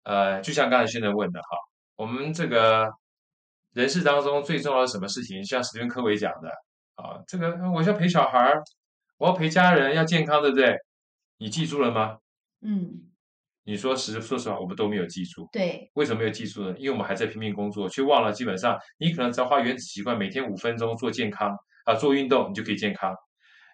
[0.03, 1.47] 呃，就像刚才现在问的哈，
[1.97, 2.89] 我们这个
[3.73, 5.43] 人世当中最重要的什么事情？
[5.43, 6.49] 像史蒂芬科维讲的
[6.95, 8.63] 啊，这个呃我要陪小孩儿，
[9.17, 10.75] 我要陪家人，要健康，对不对？
[11.37, 12.17] 你记住了吗？
[12.61, 13.09] 嗯，
[13.63, 15.49] 你说实说实话，我们都没有记住。
[15.51, 16.75] 对，为什么没有记住呢？
[16.77, 21.49] 因为我们还在拼命工作，却忘了基本上你可能只要花原子习惯，每天五分钟做健康
[21.85, 23.13] 啊，做运动，你就可以健康。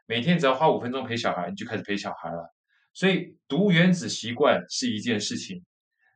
[0.06, 2.52] 每天只要花五分钟陪小孩，你就开始陪小孩了。
[2.94, 5.64] 所以读原子习惯是一件事情，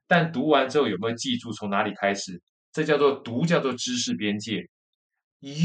[0.08, 2.42] 但读完之后有没有记住从哪里开始？
[2.74, 4.60] 这叫做读，叫做知识边界；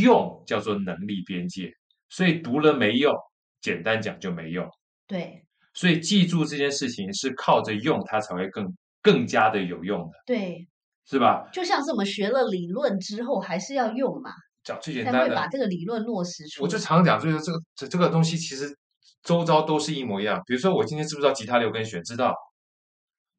[0.03, 1.73] 用叫做能力边界。
[2.11, 3.15] 所以读了没用，
[3.61, 4.69] 简单讲就没用。
[5.07, 5.43] 对，
[5.75, 8.67] 所以记住这件事情是靠着用它才会更
[9.03, 10.69] 更加的有用的，对，
[11.07, 11.49] 是吧？
[11.53, 14.31] 就像是我们学了理论之后，还是要用嘛，
[14.63, 16.65] 讲最简单的，会把这个理论落实出来。
[16.65, 18.77] 我就常讲，就是这个这这个东西其实
[19.23, 20.41] 周遭都是一模一样。
[20.47, 22.03] 比如说，我今天知不知道吉他六根弦？
[22.05, 22.35] 知道。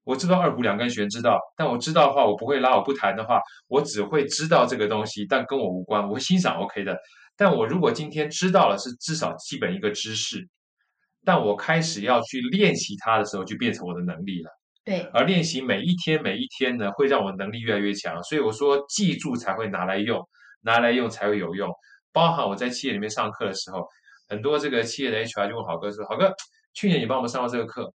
[0.09, 1.39] 我知道二胡两根弦，知道。
[1.55, 6.01] 但我知道的话，我不会拉，我不弹的话，我只会知道这个东西，但跟我无关。
[6.09, 6.97] 我会欣赏，OK 的。
[7.37, 10.49] 但我如果今天知道了，是至少基本一个知识，
[11.23, 14.49] 但我开始要去练习它的时候，就变成我的能力了。
[14.83, 18.23] 对，而练习每一天每一天呢，会让我能力越来越强。
[18.23, 20.19] 所以我说，记住才会拿来用，
[20.61, 21.71] 拿来用才会有用。
[22.11, 23.87] 包含我在企业里面上课的时候，
[24.27, 26.33] 很多这个企业的 HR 就问好哥说：“好哥，
[26.73, 27.93] 去年你帮我们上过这个课，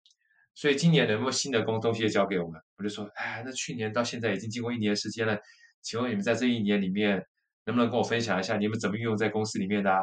[0.55, 5.39] 所以今年能不能新的工东西交给我们？”我就说：“哎，那去年到现在已经经过一年时间了，
[5.83, 7.25] 请问你们在这一年里面，
[7.65, 9.99] 能不能跟我分享一下你们怎么运用在公司里面的、啊？”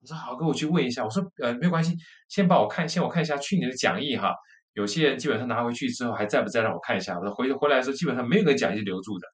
[0.00, 1.96] 我说：“好哥，我去问一下。”我说：“呃，没有关系，
[2.28, 4.32] 先帮我看，先我看一下去年的讲义哈。”
[4.74, 7.18] 有些人基本上拿回去之后还在不在，让我看一下。
[7.18, 9.26] 我说回回来的时候，基本上没有个讲义留住的。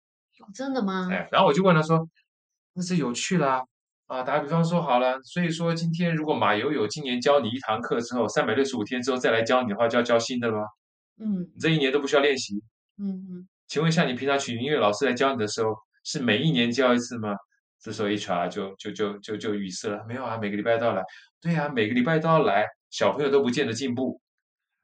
[0.54, 1.08] 真的吗？
[1.10, 2.08] 哎，然后我就问他说
[2.74, 3.62] ：“那是有趣啦、啊，
[4.20, 10.64] 打个比方说好了，所以说今天如果马友友今年教你一堂课之后，三百六十五天之后再来教你的话，就要教新的了吗？
[11.20, 12.56] 嗯你这一年都不需要练习？
[12.98, 15.72] 嗯嗯，请问一下，你平常请音乐老师来教你的时候，
[16.02, 17.36] 是每一年教一次吗？”
[17.80, 21.02] 这时候 HR 就就就就就语塞了，没有啊，每个礼拜都要来。
[21.40, 24.20] 对啊，每个礼拜都要来，小朋友都不见得进步。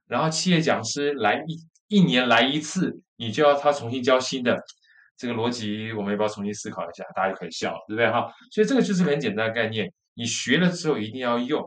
[0.09, 4.61] 然后企业讲师来一一年来一次，你就要他重新教新的，
[5.19, 7.05] 这个逻辑我们要不要重新思考一下？
[7.15, 8.33] 大家就可以笑了，对不对哈？
[8.53, 11.63] 所以这个就是很简单的概念，你学了之后一定要用，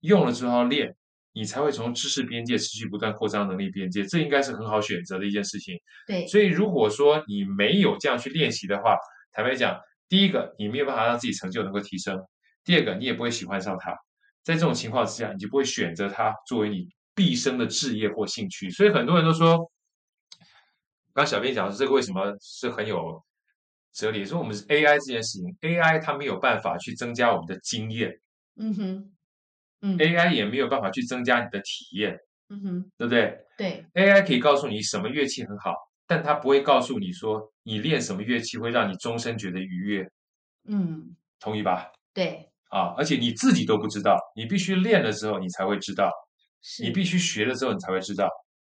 [0.00, 0.94] 用了之后要练，
[1.32, 5.78] 你才会从知识边界持续不断扩张能力边界，这应该是很好选择的一件事情。
[6.06, 8.96] 对，所以如果说你没有这样去练习的话，
[9.32, 12.20] 坦白讲，第一个你没有办法让自己成就能够提升，
[12.64, 13.92] 第二个你也不会喜欢上它，
[14.42, 18.68] 在这种情况之下，你就不会选择它作为你毕生的志业或兴趣。
[18.70, 19.70] 所以很多人都说，
[21.16, 23.24] 刚小编讲说这个为什么是很有
[23.94, 28.12] 哲理，说我们是 AI 这件事情，AI 它没有办法去增加我们的经验
[28.56, 29.12] 嗯哼，
[29.80, 32.18] 嗯，AI 也没有办法去增加你的体验，
[32.50, 35.72] 嗯哼，对不对对，？AI 可以告诉你什么乐器很好，
[36.06, 40.06] 但它不会告诉你说你练什么乐器会让你终身觉得愉悦，
[40.68, 41.90] 嗯同意吧？
[42.12, 46.12] 对，啊，而且你自己都不知道，你必须练了之后你才会知道，
[46.82, 48.28] 你必须学了之后你才会知道，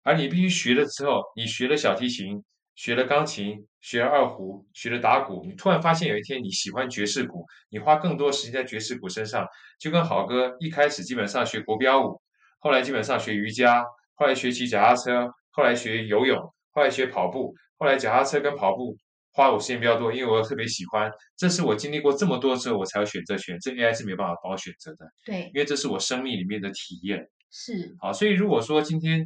[0.03, 2.43] 而你必须学了之后，你学了小提琴，
[2.75, 9.45] 学了钢琴，学了二胡，学了打鼓，你突然发现有一天你喜欢爵士鼓，你花更多时间在爵士鼓身上，
[9.79, 12.19] 就跟好哥一开始基本上学国标舞，
[12.59, 13.83] 后来基本上学瑜伽，
[14.15, 16.39] 后来学骑脚踏车，后来学游泳，
[16.71, 18.97] 后来学跑步，后来脚踏车跟跑步
[19.33, 27.29] 花我时间比较多，因为我特别喜欢，这是我经历过这么多之后我才会选择选，这 AI 是没办法帮我选择的，对，因为这是我生命里面的体验。
[27.49, 29.25] 是，好，所以如果说今天，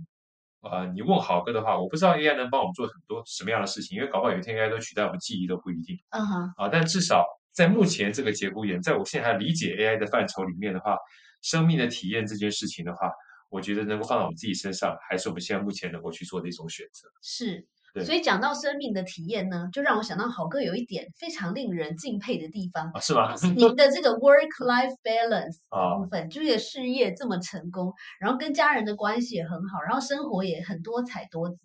[0.71, 6.69] 呃，你问好哥的话，我不知道 AI 能帮我们做很多什么样的事情，因为搞不好有一天 AI 都取代我们记忆都不一定嗯哼，啊。
[6.69, 10.97] 但至少在目前这个节骨眼，在我现在还理解 AI 的范畴里面的话，
[11.41, 13.11] 生命的体验这件事情的话，
[13.49, 17.07] 我觉得能够放到我们自己身上，还是我们现在目前能够去做的一种选择。
[17.21, 17.67] 是。
[17.95, 23.31] 对所以讲到生命的体验呢，就让我想到好哥有一点非常令人敬佩的地方，啊，是吗？
[23.31, 31.57] 就是您的这个 work-life balance 啊部分，就是事业这么成功，然后跟家人的关系也很好，然后生活也很多彩多姿。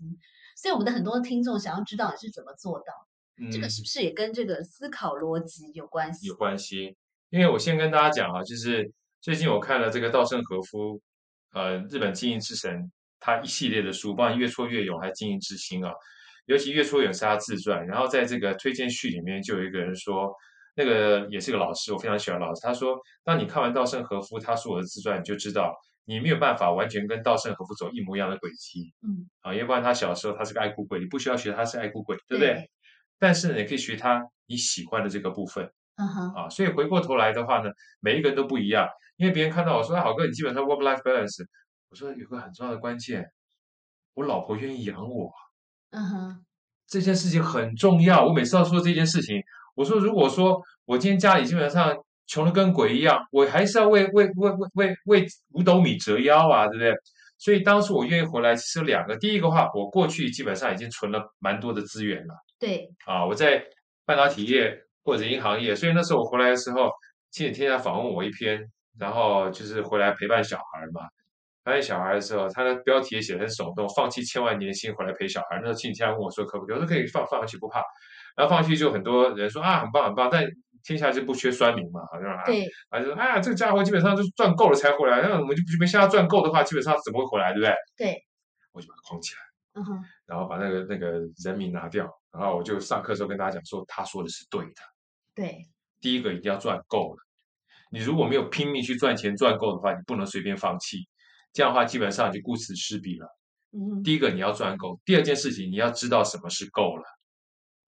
[0.57, 2.95] 所以我们的很多听众想要知道你是怎么做到，
[3.51, 6.35] 这个嗯是不是也跟这个思考逻辑有关系有？
[6.37, 6.97] 关系，
[7.31, 11.01] 因为我先跟大家讲啊，就是最近我看了这个稻盛和夫，
[11.55, 15.91] 呃，日本经营之神，他一系列的书，包括越挫越勇，还有经营之心啊，
[16.51, 20.35] 尤其越挫越勇是他自传，然后在这个推荐序里面就有一个人说，
[20.75, 25.73] 那个也是个老师，我非常喜欢老师，他说，当你看完稻盛和夫他说我的自传，你就知道
[26.07, 32.69] 你没有办法完全跟稻盛和夫走一模一样的轨迹，嗯，啊，要不然他小时候他是个爱哭鬼，你不需要学他是爱哭鬼，对不对？
[33.21, 35.71] 但是呢，你可以学他你喜欢的这个部分。
[35.99, 41.47] 嗯哼，啊，所以回过头来的话呢，每一个人都不一样，因为别人看到我说，哎，好哥，你基本上 work life balance，
[41.91, 43.31] 我说有个很重要的关键，
[44.15, 45.31] 我老婆愿意养我，
[45.91, 46.45] 嗯哼，
[46.87, 48.25] 这件事情很重要。
[48.25, 49.41] 我每次要说这件事情，
[49.75, 56.95] 我说如果说我今天家里基本上穷的跟鬼一样，我还是要为为为为为为五斗米折腰啊，对不对？
[57.39, 62.35] 所以当初我愿意回来，其实有两个，第一个话，我过去基本上已经存了蛮多的资源了。
[62.59, 63.65] 对，啊，我在
[64.05, 66.91] 半导体业或者银行业，所以那时候我回来的时候，
[67.31, 68.61] 亲子天下访问我一篇，
[68.99, 71.01] 然后就是回来陪伴小孩嘛。
[71.65, 75.57] 陪伴小孩的时候，他的标题也写得很耸动，放弃千万年薪回来陪小孩。
[75.57, 77.83] 那时候亲子天下问我说可不可以，我说可以放放弃不怕。
[78.37, 80.45] 然后放弃就很多人说啊很棒很棒，但
[80.83, 87.75] 天下就不缺酸民嘛，好像啊，对，啊就说啊这个家伙基本上就是赚够了才回来，那我们就没像他赚够的话，基本上怎么会回来，对不对？
[87.97, 88.25] 对，
[88.73, 89.41] 我就把它框起来。
[89.75, 94.83] 嗯哼，然后把那个那个人名拿掉，然后我就上课的时候跟大家讲说，他说的是对的。
[95.35, 95.59] 对，
[96.01, 97.19] 第一个一定要赚够了，
[97.93, 100.99] 你如果没有拼命去赚钱赚够的话，你不能随便放弃。
[101.53, 103.27] 这样的话，基本上就顾此失彼了。
[103.73, 107.05] 嗯，第一个你要赚够，第二件事情你要知道什么是够了，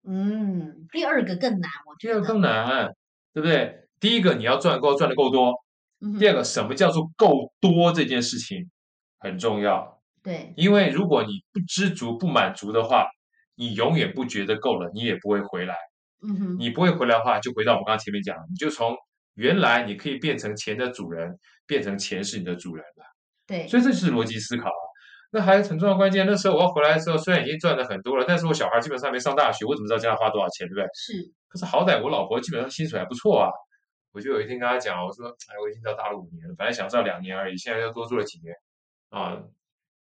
[0.07, 2.93] 嗯，第二个更难，我觉得，第二个更难，
[3.33, 3.87] 对不对？
[3.99, 5.51] 第一个你要赚够，赚的够多；
[5.99, 8.69] 嗯第二个，什么叫做够多这件事情
[9.19, 10.01] 很重要。
[10.21, 13.07] 对，因为如果你不知足、不满足的话，
[13.55, 15.75] 你永远不觉得够了，你也不会回来。
[16.25, 18.95] 嗯哼，你不会回来的话，就回到我们刚刚前面讲，你就从
[19.33, 23.05] 原来你可以变成钱的主人，变成钱是你的主人了。
[23.47, 24.83] 对，所以这就是逻辑思考啊。
[25.31, 30.85] 那还有很重要关键，那时候我要回来的时候，虽然已经赚了很多了，但是我小孩基本上没上大学，我怎么知道将来花多少钱，对不对？
[30.93, 31.13] 是，
[31.47, 33.49] 可是好歹我老婆基本上薪水还不错啊。
[34.11, 38.53] 我就有一天跟她讲，我说，哎，我已经到大陆五年了，本来想知道两年而已，现在又多做了几年
[39.09, 39.41] 啊。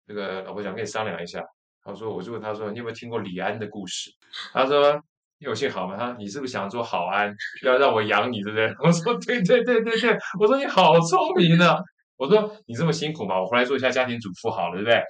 [0.07, 1.43] 这个老婆想跟你商量一下，
[1.83, 4.11] 她说，我就问她说，你有没有听过李安的故事？
[4.53, 4.93] 她说，
[5.39, 5.97] 你有幸好吗？
[5.97, 8.75] 她说你是不是想做好安，要让我养你，对不对？
[8.81, 11.79] 我说，对对对对对，我说你好聪明呢。
[12.17, 15.03] 我说你这么辛苦嘛，我回来做一下家庭主妇好了，对不对？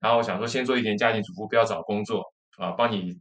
[0.00, 2.22] 然后我想说先做一点家庭主妇，不要找工作
[2.58, 3.16] 啊，帮你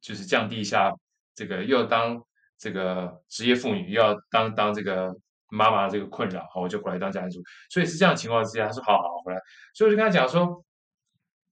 [0.00, 0.90] 就是降低一下
[1.34, 2.18] 这个又当
[2.58, 5.10] 这个职业妇女，又要当当这个
[5.48, 7.44] 妈妈的这个困扰，好，我就回来当家庭主妇。
[7.70, 9.38] 所以是这样的情况之下，他说好好好回来，
[9.74, 10.64] 所以我就跟他讲说，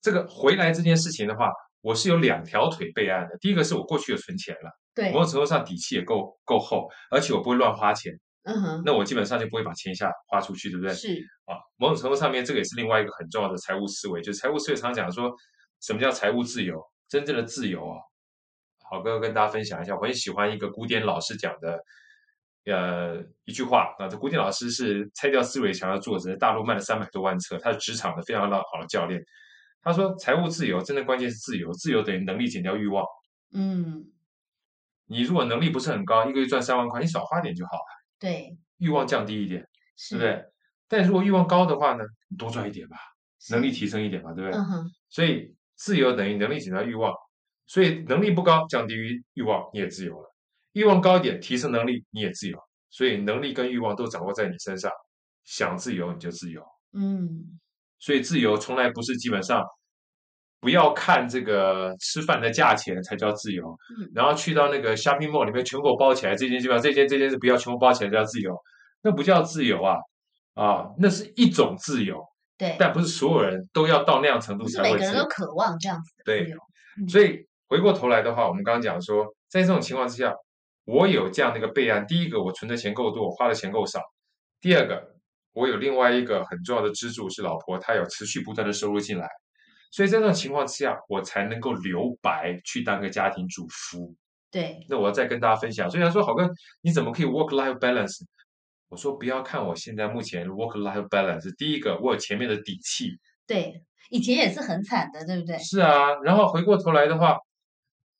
[0.00, 1.50] 这个回来这件事情的话，
[1.82, 3.36] 我是有两条腿备案的。
[3.38, 8.12] 第一个是我过去有存钱了，对某，种程度上底气也够够厚，而且我不会乱花钱，
[8.44, 10.94] 嗯哼，那我基本上就不会把钱一下花出去，对不对？
[10.94, 15.34] 是，啊，某种程度上面，这个也是另外一个很重要的财务思维，就是财务思维常讲说，
[15.80, 16.80] 什么叫财务自由？
[17.08, 17.98] 真正的自由啊，
[18.82, 21.78] 好哥跟大家分享一下，我很喜欢一个古典老师讲的，
[22.64, 29.22] 呃，一句话啊，这古典老师是拆掉思维墙的作者，大陆卖了三百多万册，他是职场的非常好的教练。
[29.82, 33.06] 他说财务自由真的关键是自由，自由等于能力减掉欲望。
[33.52, 34.10] 嗯，
[35.06, 39.68] 你如果能力不是很高，一个月赚三万块，你少花点就好了，对，欲望降低一点，
[39.98, 40.44] 是对不对？
[40.88, 42.96] 但如果欲望高的话呢，你多赚一点吧，
[43.50, 44.58] 能力提升一点嘛，对不对？
[45.10, 47.12] 所以自由等于能力减掉欲望，
[47.66, 50.26] 所以能力不高降低于欲望，你也自由了；
[50.72, 52.58] 欲望高一点，提升能力，你也自由。
[52.88, 54.90] 所以能力跟欲望都掌握在你身上，
[55.44, 56.64] 想自由你就自由。
[56.92, 57.60] 嗯，
[57.98, 59.62] 所以自由从来不是基本上
[60.64, 63.68] 不要看这个吃饭的价钱才叫自由，
[64.00, 68.56] 嗯然后去到那个 shopping mall 里面全给我包起来，这件基本上这件这件是不要全部包起来叫自由，
[69.02, 69.98] 那不叫自由啊
[70.54, 72.24] 啊，那是一种自由，
[72.56, 75.28] 对，但不是所有人都要到那样程度才会自由每个人都。
[75.28, 76.56] 渴望这样子自由。
[76.56, 80.32] 嗯所以回过头来的话，我们刚刚讲说，在这种情况之下，
[80.86, 83.98] 我有这样的一个备案：第一个，我存的钱够多，我花的钱够少；
[84.60, 85.02] 第二个，
[85.52, 89.28] 我有另外一个很重要的支柱是老婆，她有持续不断的收入进来。
[89.94, 94.12] 所以在这种情况之下，我才能够留白去当个家庭主妇。
[94.50, 98.24] 对，那我要再跟大家分享，所以他说好哥，你怎么可以 work life balance？
[98.88, 103.12] 我说不要看我现在目前 work life balance，第一个我有前面的底气，
[103.46, 105.56] 对，以前也是很惨的，对不对？
[105.58, 107.38] 是啊，然后回过头来的话，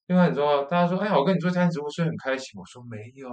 [0.06, 2.60] 另外很重要，大家说，哎呀，我跟你做家庭主妇，所以很开心。
[2.60, 3.28] 我说没有。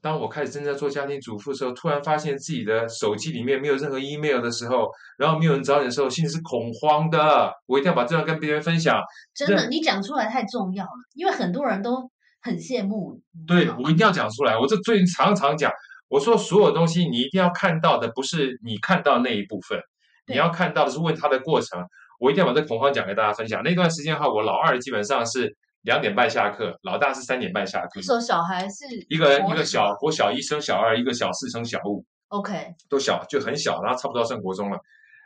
[0.00, 4.88] 当我开始正在做家庭主妇的时候，突然发现自己的手机里面没有任何 email 的时候，
[5.18, 7.52] 然后没有人找你的时候，心里是恐慌的。
[7.66, 9.00] 我一定要把这段跟别人分享。
[9.34, 13.46] 真的，你讲出来太重要了，因为很多人都很羡慕你。
[13.46, 14.56] 对我一定要讲出来。
[14.56, 15.72] 我这最近常常讲，
[16.08, 19.80] 我说所有东西你一定要看到的不是你看到那一部分，
[20.26, 21.84] 你要看到的是问他的过程。
[22.20, 23.62] 我一定要把这恐慌讲给大家分享。
[23.62, 25.56] 那段时间的话，我老二基本上是
[25.88, 27.92] 两点半下课，老大是三点半下课。
[27.94, 28.02] 那。
[28.02, 34.78] 时候小孩是一个一个小小国小一升小二，一个小四升小五，，OK，都小就很小，然后差不多要升国中了。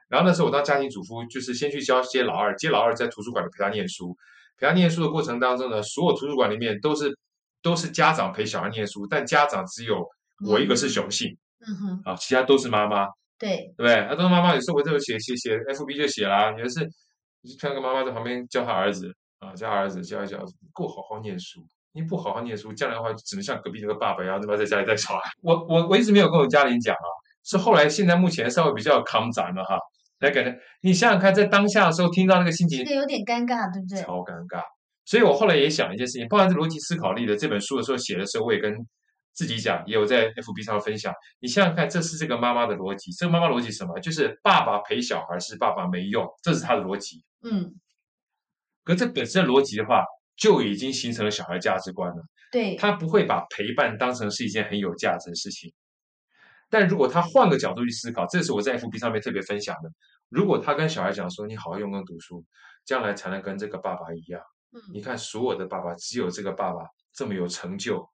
[0.08, 4.16] 然后那时候我当家庭主妇，就是先去教接老二，接老二在图书馆里陪他念书。
[4.56, 7.12] 陪他念书的过程当中呢，所有图书馆里面都是
[7.60, 10.06] 都是家长陪小孩念书，但家长只有
[10.46, 11.36] 我一个是雄性。
[11.66, 11.74] 嗯。
[11.76, 14.06] 哼，啊，其他都是妈妈，对，对不对？
[14.08, 20.38] 那都是妈妈，有时候我就写写写 FB 就写啦，有的是就看个妈妈在旁边教他儿子啊，教他儿子教一教，
[20.72, 21.60] 够好好念书。
[21.94, 25.20] 你不好好念书，将来的话只能像隔壁那个爸爸一样，他妈在家里带小孩。
[25.42, 27.08] 我我我一直没有跟我家里讲啊，
[27.44, 29.76] 是后来现在目前稍微比较康展了哈，
[30.20, 34.00] 来感觉你想想看，在当下的时候听到那个心情这个有点尴尬，对不对？
[34.00, 34.62] 超尴尬。
[35.04, 38.74] 所以我后来也想一件事情，包含这逻辑思考力的这本书的时候写的时候，我也跟
[39.34, 41.12] 自己讲，也有在 FB 上分享。
[41.40, 43.98] 你想想看，这是这个妈妈的逻辑，这个妈妈逻辑什么？
[44.00, 47.22] 就是爸爸陪小孩是爸爸没用，这是他的逻辑。
[47.42, 47.74] 嗯，
[48.84, 50.04] 可这本身的逻辑的话，
[50.36, 52.22] 就已经形成了小孩价值观了。
[52.50, 55.72] 对，他不会把陪伴当成是一件很有价值的事情。
[56.68, 59.90] 但如果他换个角度去思考，这是我在 FB 上面特别分享的。
[60.28, 62.42] 如果他跟小孩讲说：“你好好用功读书，
[62.84, 64.40] 将来才能跟这个爸爸一样。”
[64.92, 68.08] 你嗯，看，所有的爸爸只有这个爸爸这么有成就，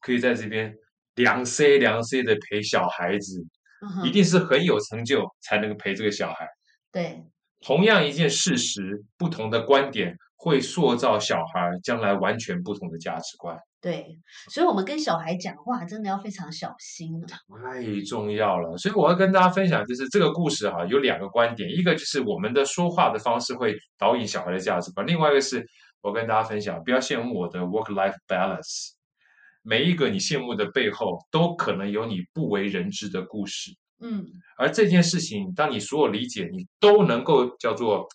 [0.00, 0.74] 可以在这边
[1.14, 3.40] 两 C 两 C 的陪小孩子，
[3.80, 6.48] 嗯，一定是很有成就才能陪这个小孩。
[6.90, 7.24] 对，
[7.60, 13.56] 同样一件事实，不同的观点会塑造小孩将来完全不同的价值观。
[13.82, 14.18] 对，
[14.50, 17.26] 所以我们跟小孩讲话真的要非常小心了。
[17.62, 25.64] 太重要了，所以我要跟大家分享，就是这个故事哈、有两个观点，一个就是我们的说话的方式会导引小孩的价值观，另外一个是
[26.02, 28.90] 我跟大家分享，不要羡慕我的 work-life balance。
[29.62, 33.70] 每一个你羡慕的背后，都可能有你不为人知的故事，
[34.00, 34.26] 嗯，
[34.56, 38.06] 而这件事情，当你所有理解，你都能够叫做，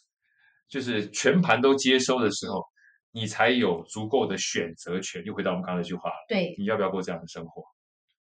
[0.68, 2.64] 就是全盘都接收的时候，
[3.12, 5.24] 你才有足够的选择权。
[5.26, 6.16] 又回到我们刚才那句话了。
[6.28, 7.64] 对，你要不要过这样的生活？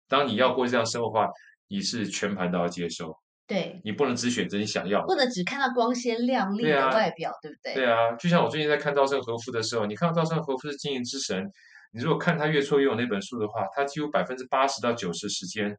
[0.09, 1.29] 当你要过这样生活的话，
[1.69, 5.07] 你是全盘都要接收，对，你不能只选择你想要的。
[5.07, 7.75] 不能只看到光鲜亮丽的外表，对不对？
[7.75, 11.51] 对啊，就像我最近在看稻盛和夫的时候，你看到稻盛和夫是经营之神，
[11.93, 15.75] 你如果看他越挫越勇那本书的话，他几乎百分之八十到九十时间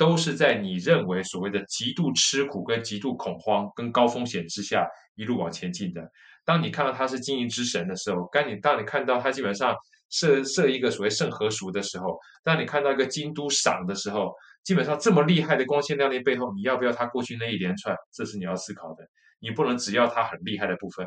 [0.00, 6.10] 都是在你认为所谓的极度吃苦、跟极度恐慌、跟高风险之下一路往前进的。
[6.42, 9.76] 当你看到他是经营之神的时候，当你当你看到他基本上
[10.08, 14.34] 设设一个所谓圣和熟的时候，当你看到一个京都赏的时候，
[14.64, 17.94] 基本上这么厉害的光鲜亮丽背后，你要不要他过去那一连串？
[18.10, 19.06] 这是你要思考的。
[19.38, 21.06] 你不能只要他很厉害的部分，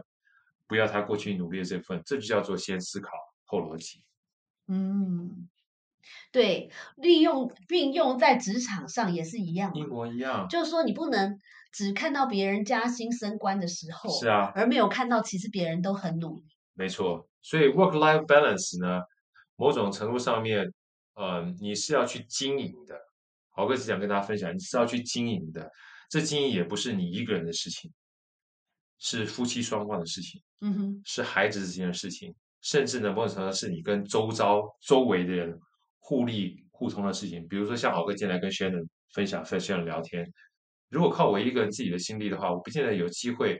[0.67, 3.09] 不要他过去努力的这份，这就叫做先思考
[3.45, 4.03] 后逻辑。
[4.67, 5.49] 嗯，
[6.31, 10.47] 对，利用运用在职场上也是一样一，模一样。
[10.49, 11.37] 就是说你不能
[11.71, 16.45] 只看到别人加薪升官的时候，是啊，而没有看到其实别人都很努力。
[16.73, 17.27] 没错。
[17.41, 19.01] 所以 work-life balance 呢，
[19.57, 20.71] 某种程度上面，
[21.15, 22.95] 呃，你是要去经营的。
[23.49, 25.69] 豪哥只想跟大家分享，你是要去经营的。
[26.09, 27.91] 这经营也不是你一个人的事情，
[28.97, 35.59] 是夫妻双方的事情，嗯哼，是孩子之间的事情，甚至呢，某种程度上是你跟周遭周围的人
[36.05, 37.47] 互利互通的事情。
[37.47, 40.27] 比如说，像豪哥进来跟 Shannon 分享、跟 Shannon 聊天，
[40.89, 43.57] 如果靠我一个人自己的心力的话，我不见得有机会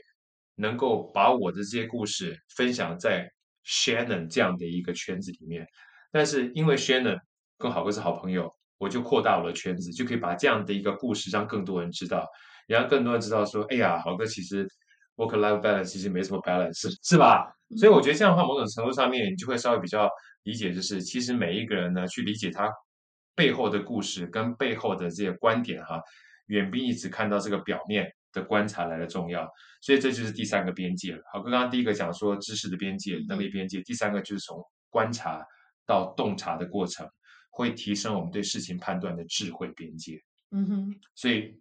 [0.56, 3.28] 能够把我的这些故事分享在
[3.66, 5.66] Shannon 这样的一个圈子里面。
[6.12, 7.18] 但是因为 Shannon
[7.58, 12.28] 跟豪哥是好朋友，我就扩大我的圈子，就可以把这样的一个故事让更多人知道，
[12.68, 14.68] 也让更多人知道说，哎呀，豪哥其实
[15.16, 17.50] work life balance 其实没什么 balance，是吧？
[17.78, 20.10] 所以我觉得这样的话，某种程度上面你就会稍微比较
[20.44, 22.72] 理解，就是其实每一个人呢，去理解他
[23.36, 26.02] 背后的故事跟背后的这些观点哈，
[26.48, 29.50] 远比你只看到这个表面的观察来的重要。
[29.82, 31.22] 所以这就是第三个边界了。
[31.32, 35.46] 好，刚刚第一个讲说知识的边界、能力边界，第三个就是从观察
[35.86, 37.10] 到洞察的过程，
[37.50, 40.22] 会提升我们对事情判断的智慧边界。
[40.52, 41.60] 嗯哼，所以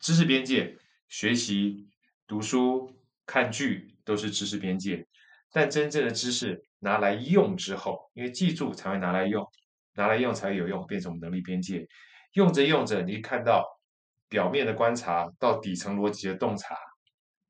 [0.00, 0.76] 知识边界、
[1.08, 1.86] 学习、
[2.26, 2.90] 读书、
[3.26, 5.06] 看剧都是知识边界，
[5.52, 9.44] 但真正的知识拿来用之后，因为记住才会拿来用，
[9.94, 11.88] 拿来用才会有用，变成我们能力边界。
[12.34, 13.64] 用着用着，你看到
[14.28, 16.76] 表面的观察到底层逻辑的洞察，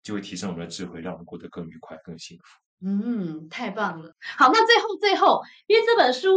[0.03, 2.45] 就会提升我们的智慧，让我们过得更愉快、更幸福。
[2.87, 4.15] 嗯，太棒了。
[4.39, 6.29] 好，那最后最后，因为这本书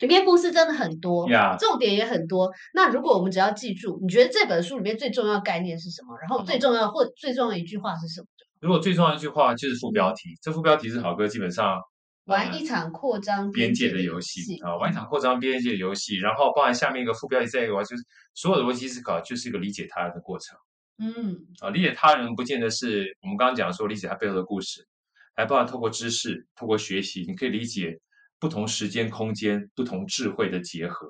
[0.00, 2.52] 里面故事真的很多呀重点也很多。
[2.74, 6.18] 那如果我们只要记住，你觉得这本书里面最重要的概念是什么？
[6.18, 8.26] 然后最重要或最重要的一句话是什么？
[8.60, 11.82] 如果最重要的一句话就是副标题，这副标题是好哥基本上呃
[12.24, 18.02] 玩一场扩张边界的游戏啊，玩一场扩张边界的游戏，然后包含下面一个副标题，再一个就是
[18.34, 20.56] 所有的逻辑思考就是一个理解他人的过程。
[20.98, 21.36] 嗯。
[21.60, 24.86] 啊，理解他人不见得是我们刚刚讲说理解他背后的故事，
[25.34, 27.98] 还包含透过知识、透过学习，你可以理解
[28.38, 31.06] 不同时间、空间、不同智慧的结合，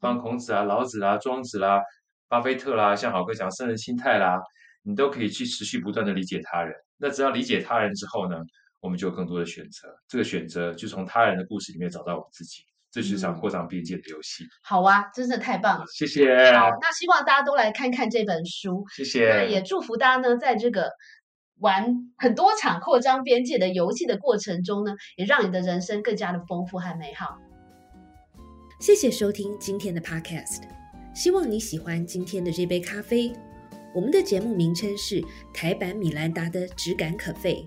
[0.00, 1.82] 包括孔子啊、老子啦、庄子啦、
[2.28, 4.40] 巴菲特啦，像好哥讲圣人心态啦，
[4.82, 6.74] 你都可以去持续不断的理解他人。
[6.96, 8.36] 那只要理解他人之后呢，
[8.84, 9.88] 我们就有更多的选择。
[10.06, 12.62] 这个选择就从他人的故事里面找到我们自己，
[12.92, 14.44] 这是一场嗯扩张边界的游戏。
[14.62, 15.86] 好啊，真的太棒了。
[15.90, 18.84] 谢谢，好，那希望大家都来看看这本书。
[19.02, 20.90] 谢那也，祝福大家呢，在这个
[21.60, 27.38] 玩很多场扩张边界的游戏的过程中呢，也让你的人生更加的丰富和美好。
[28.80, 30.64] 谢谢收听今天的 Podcast，
[31.14, 33.32] 希望你喜欢今天的这杯咖啡。
[33.94, 35.24] 我们的节目名称是
[35.54, 37.66] 台版米兰达的质感可废，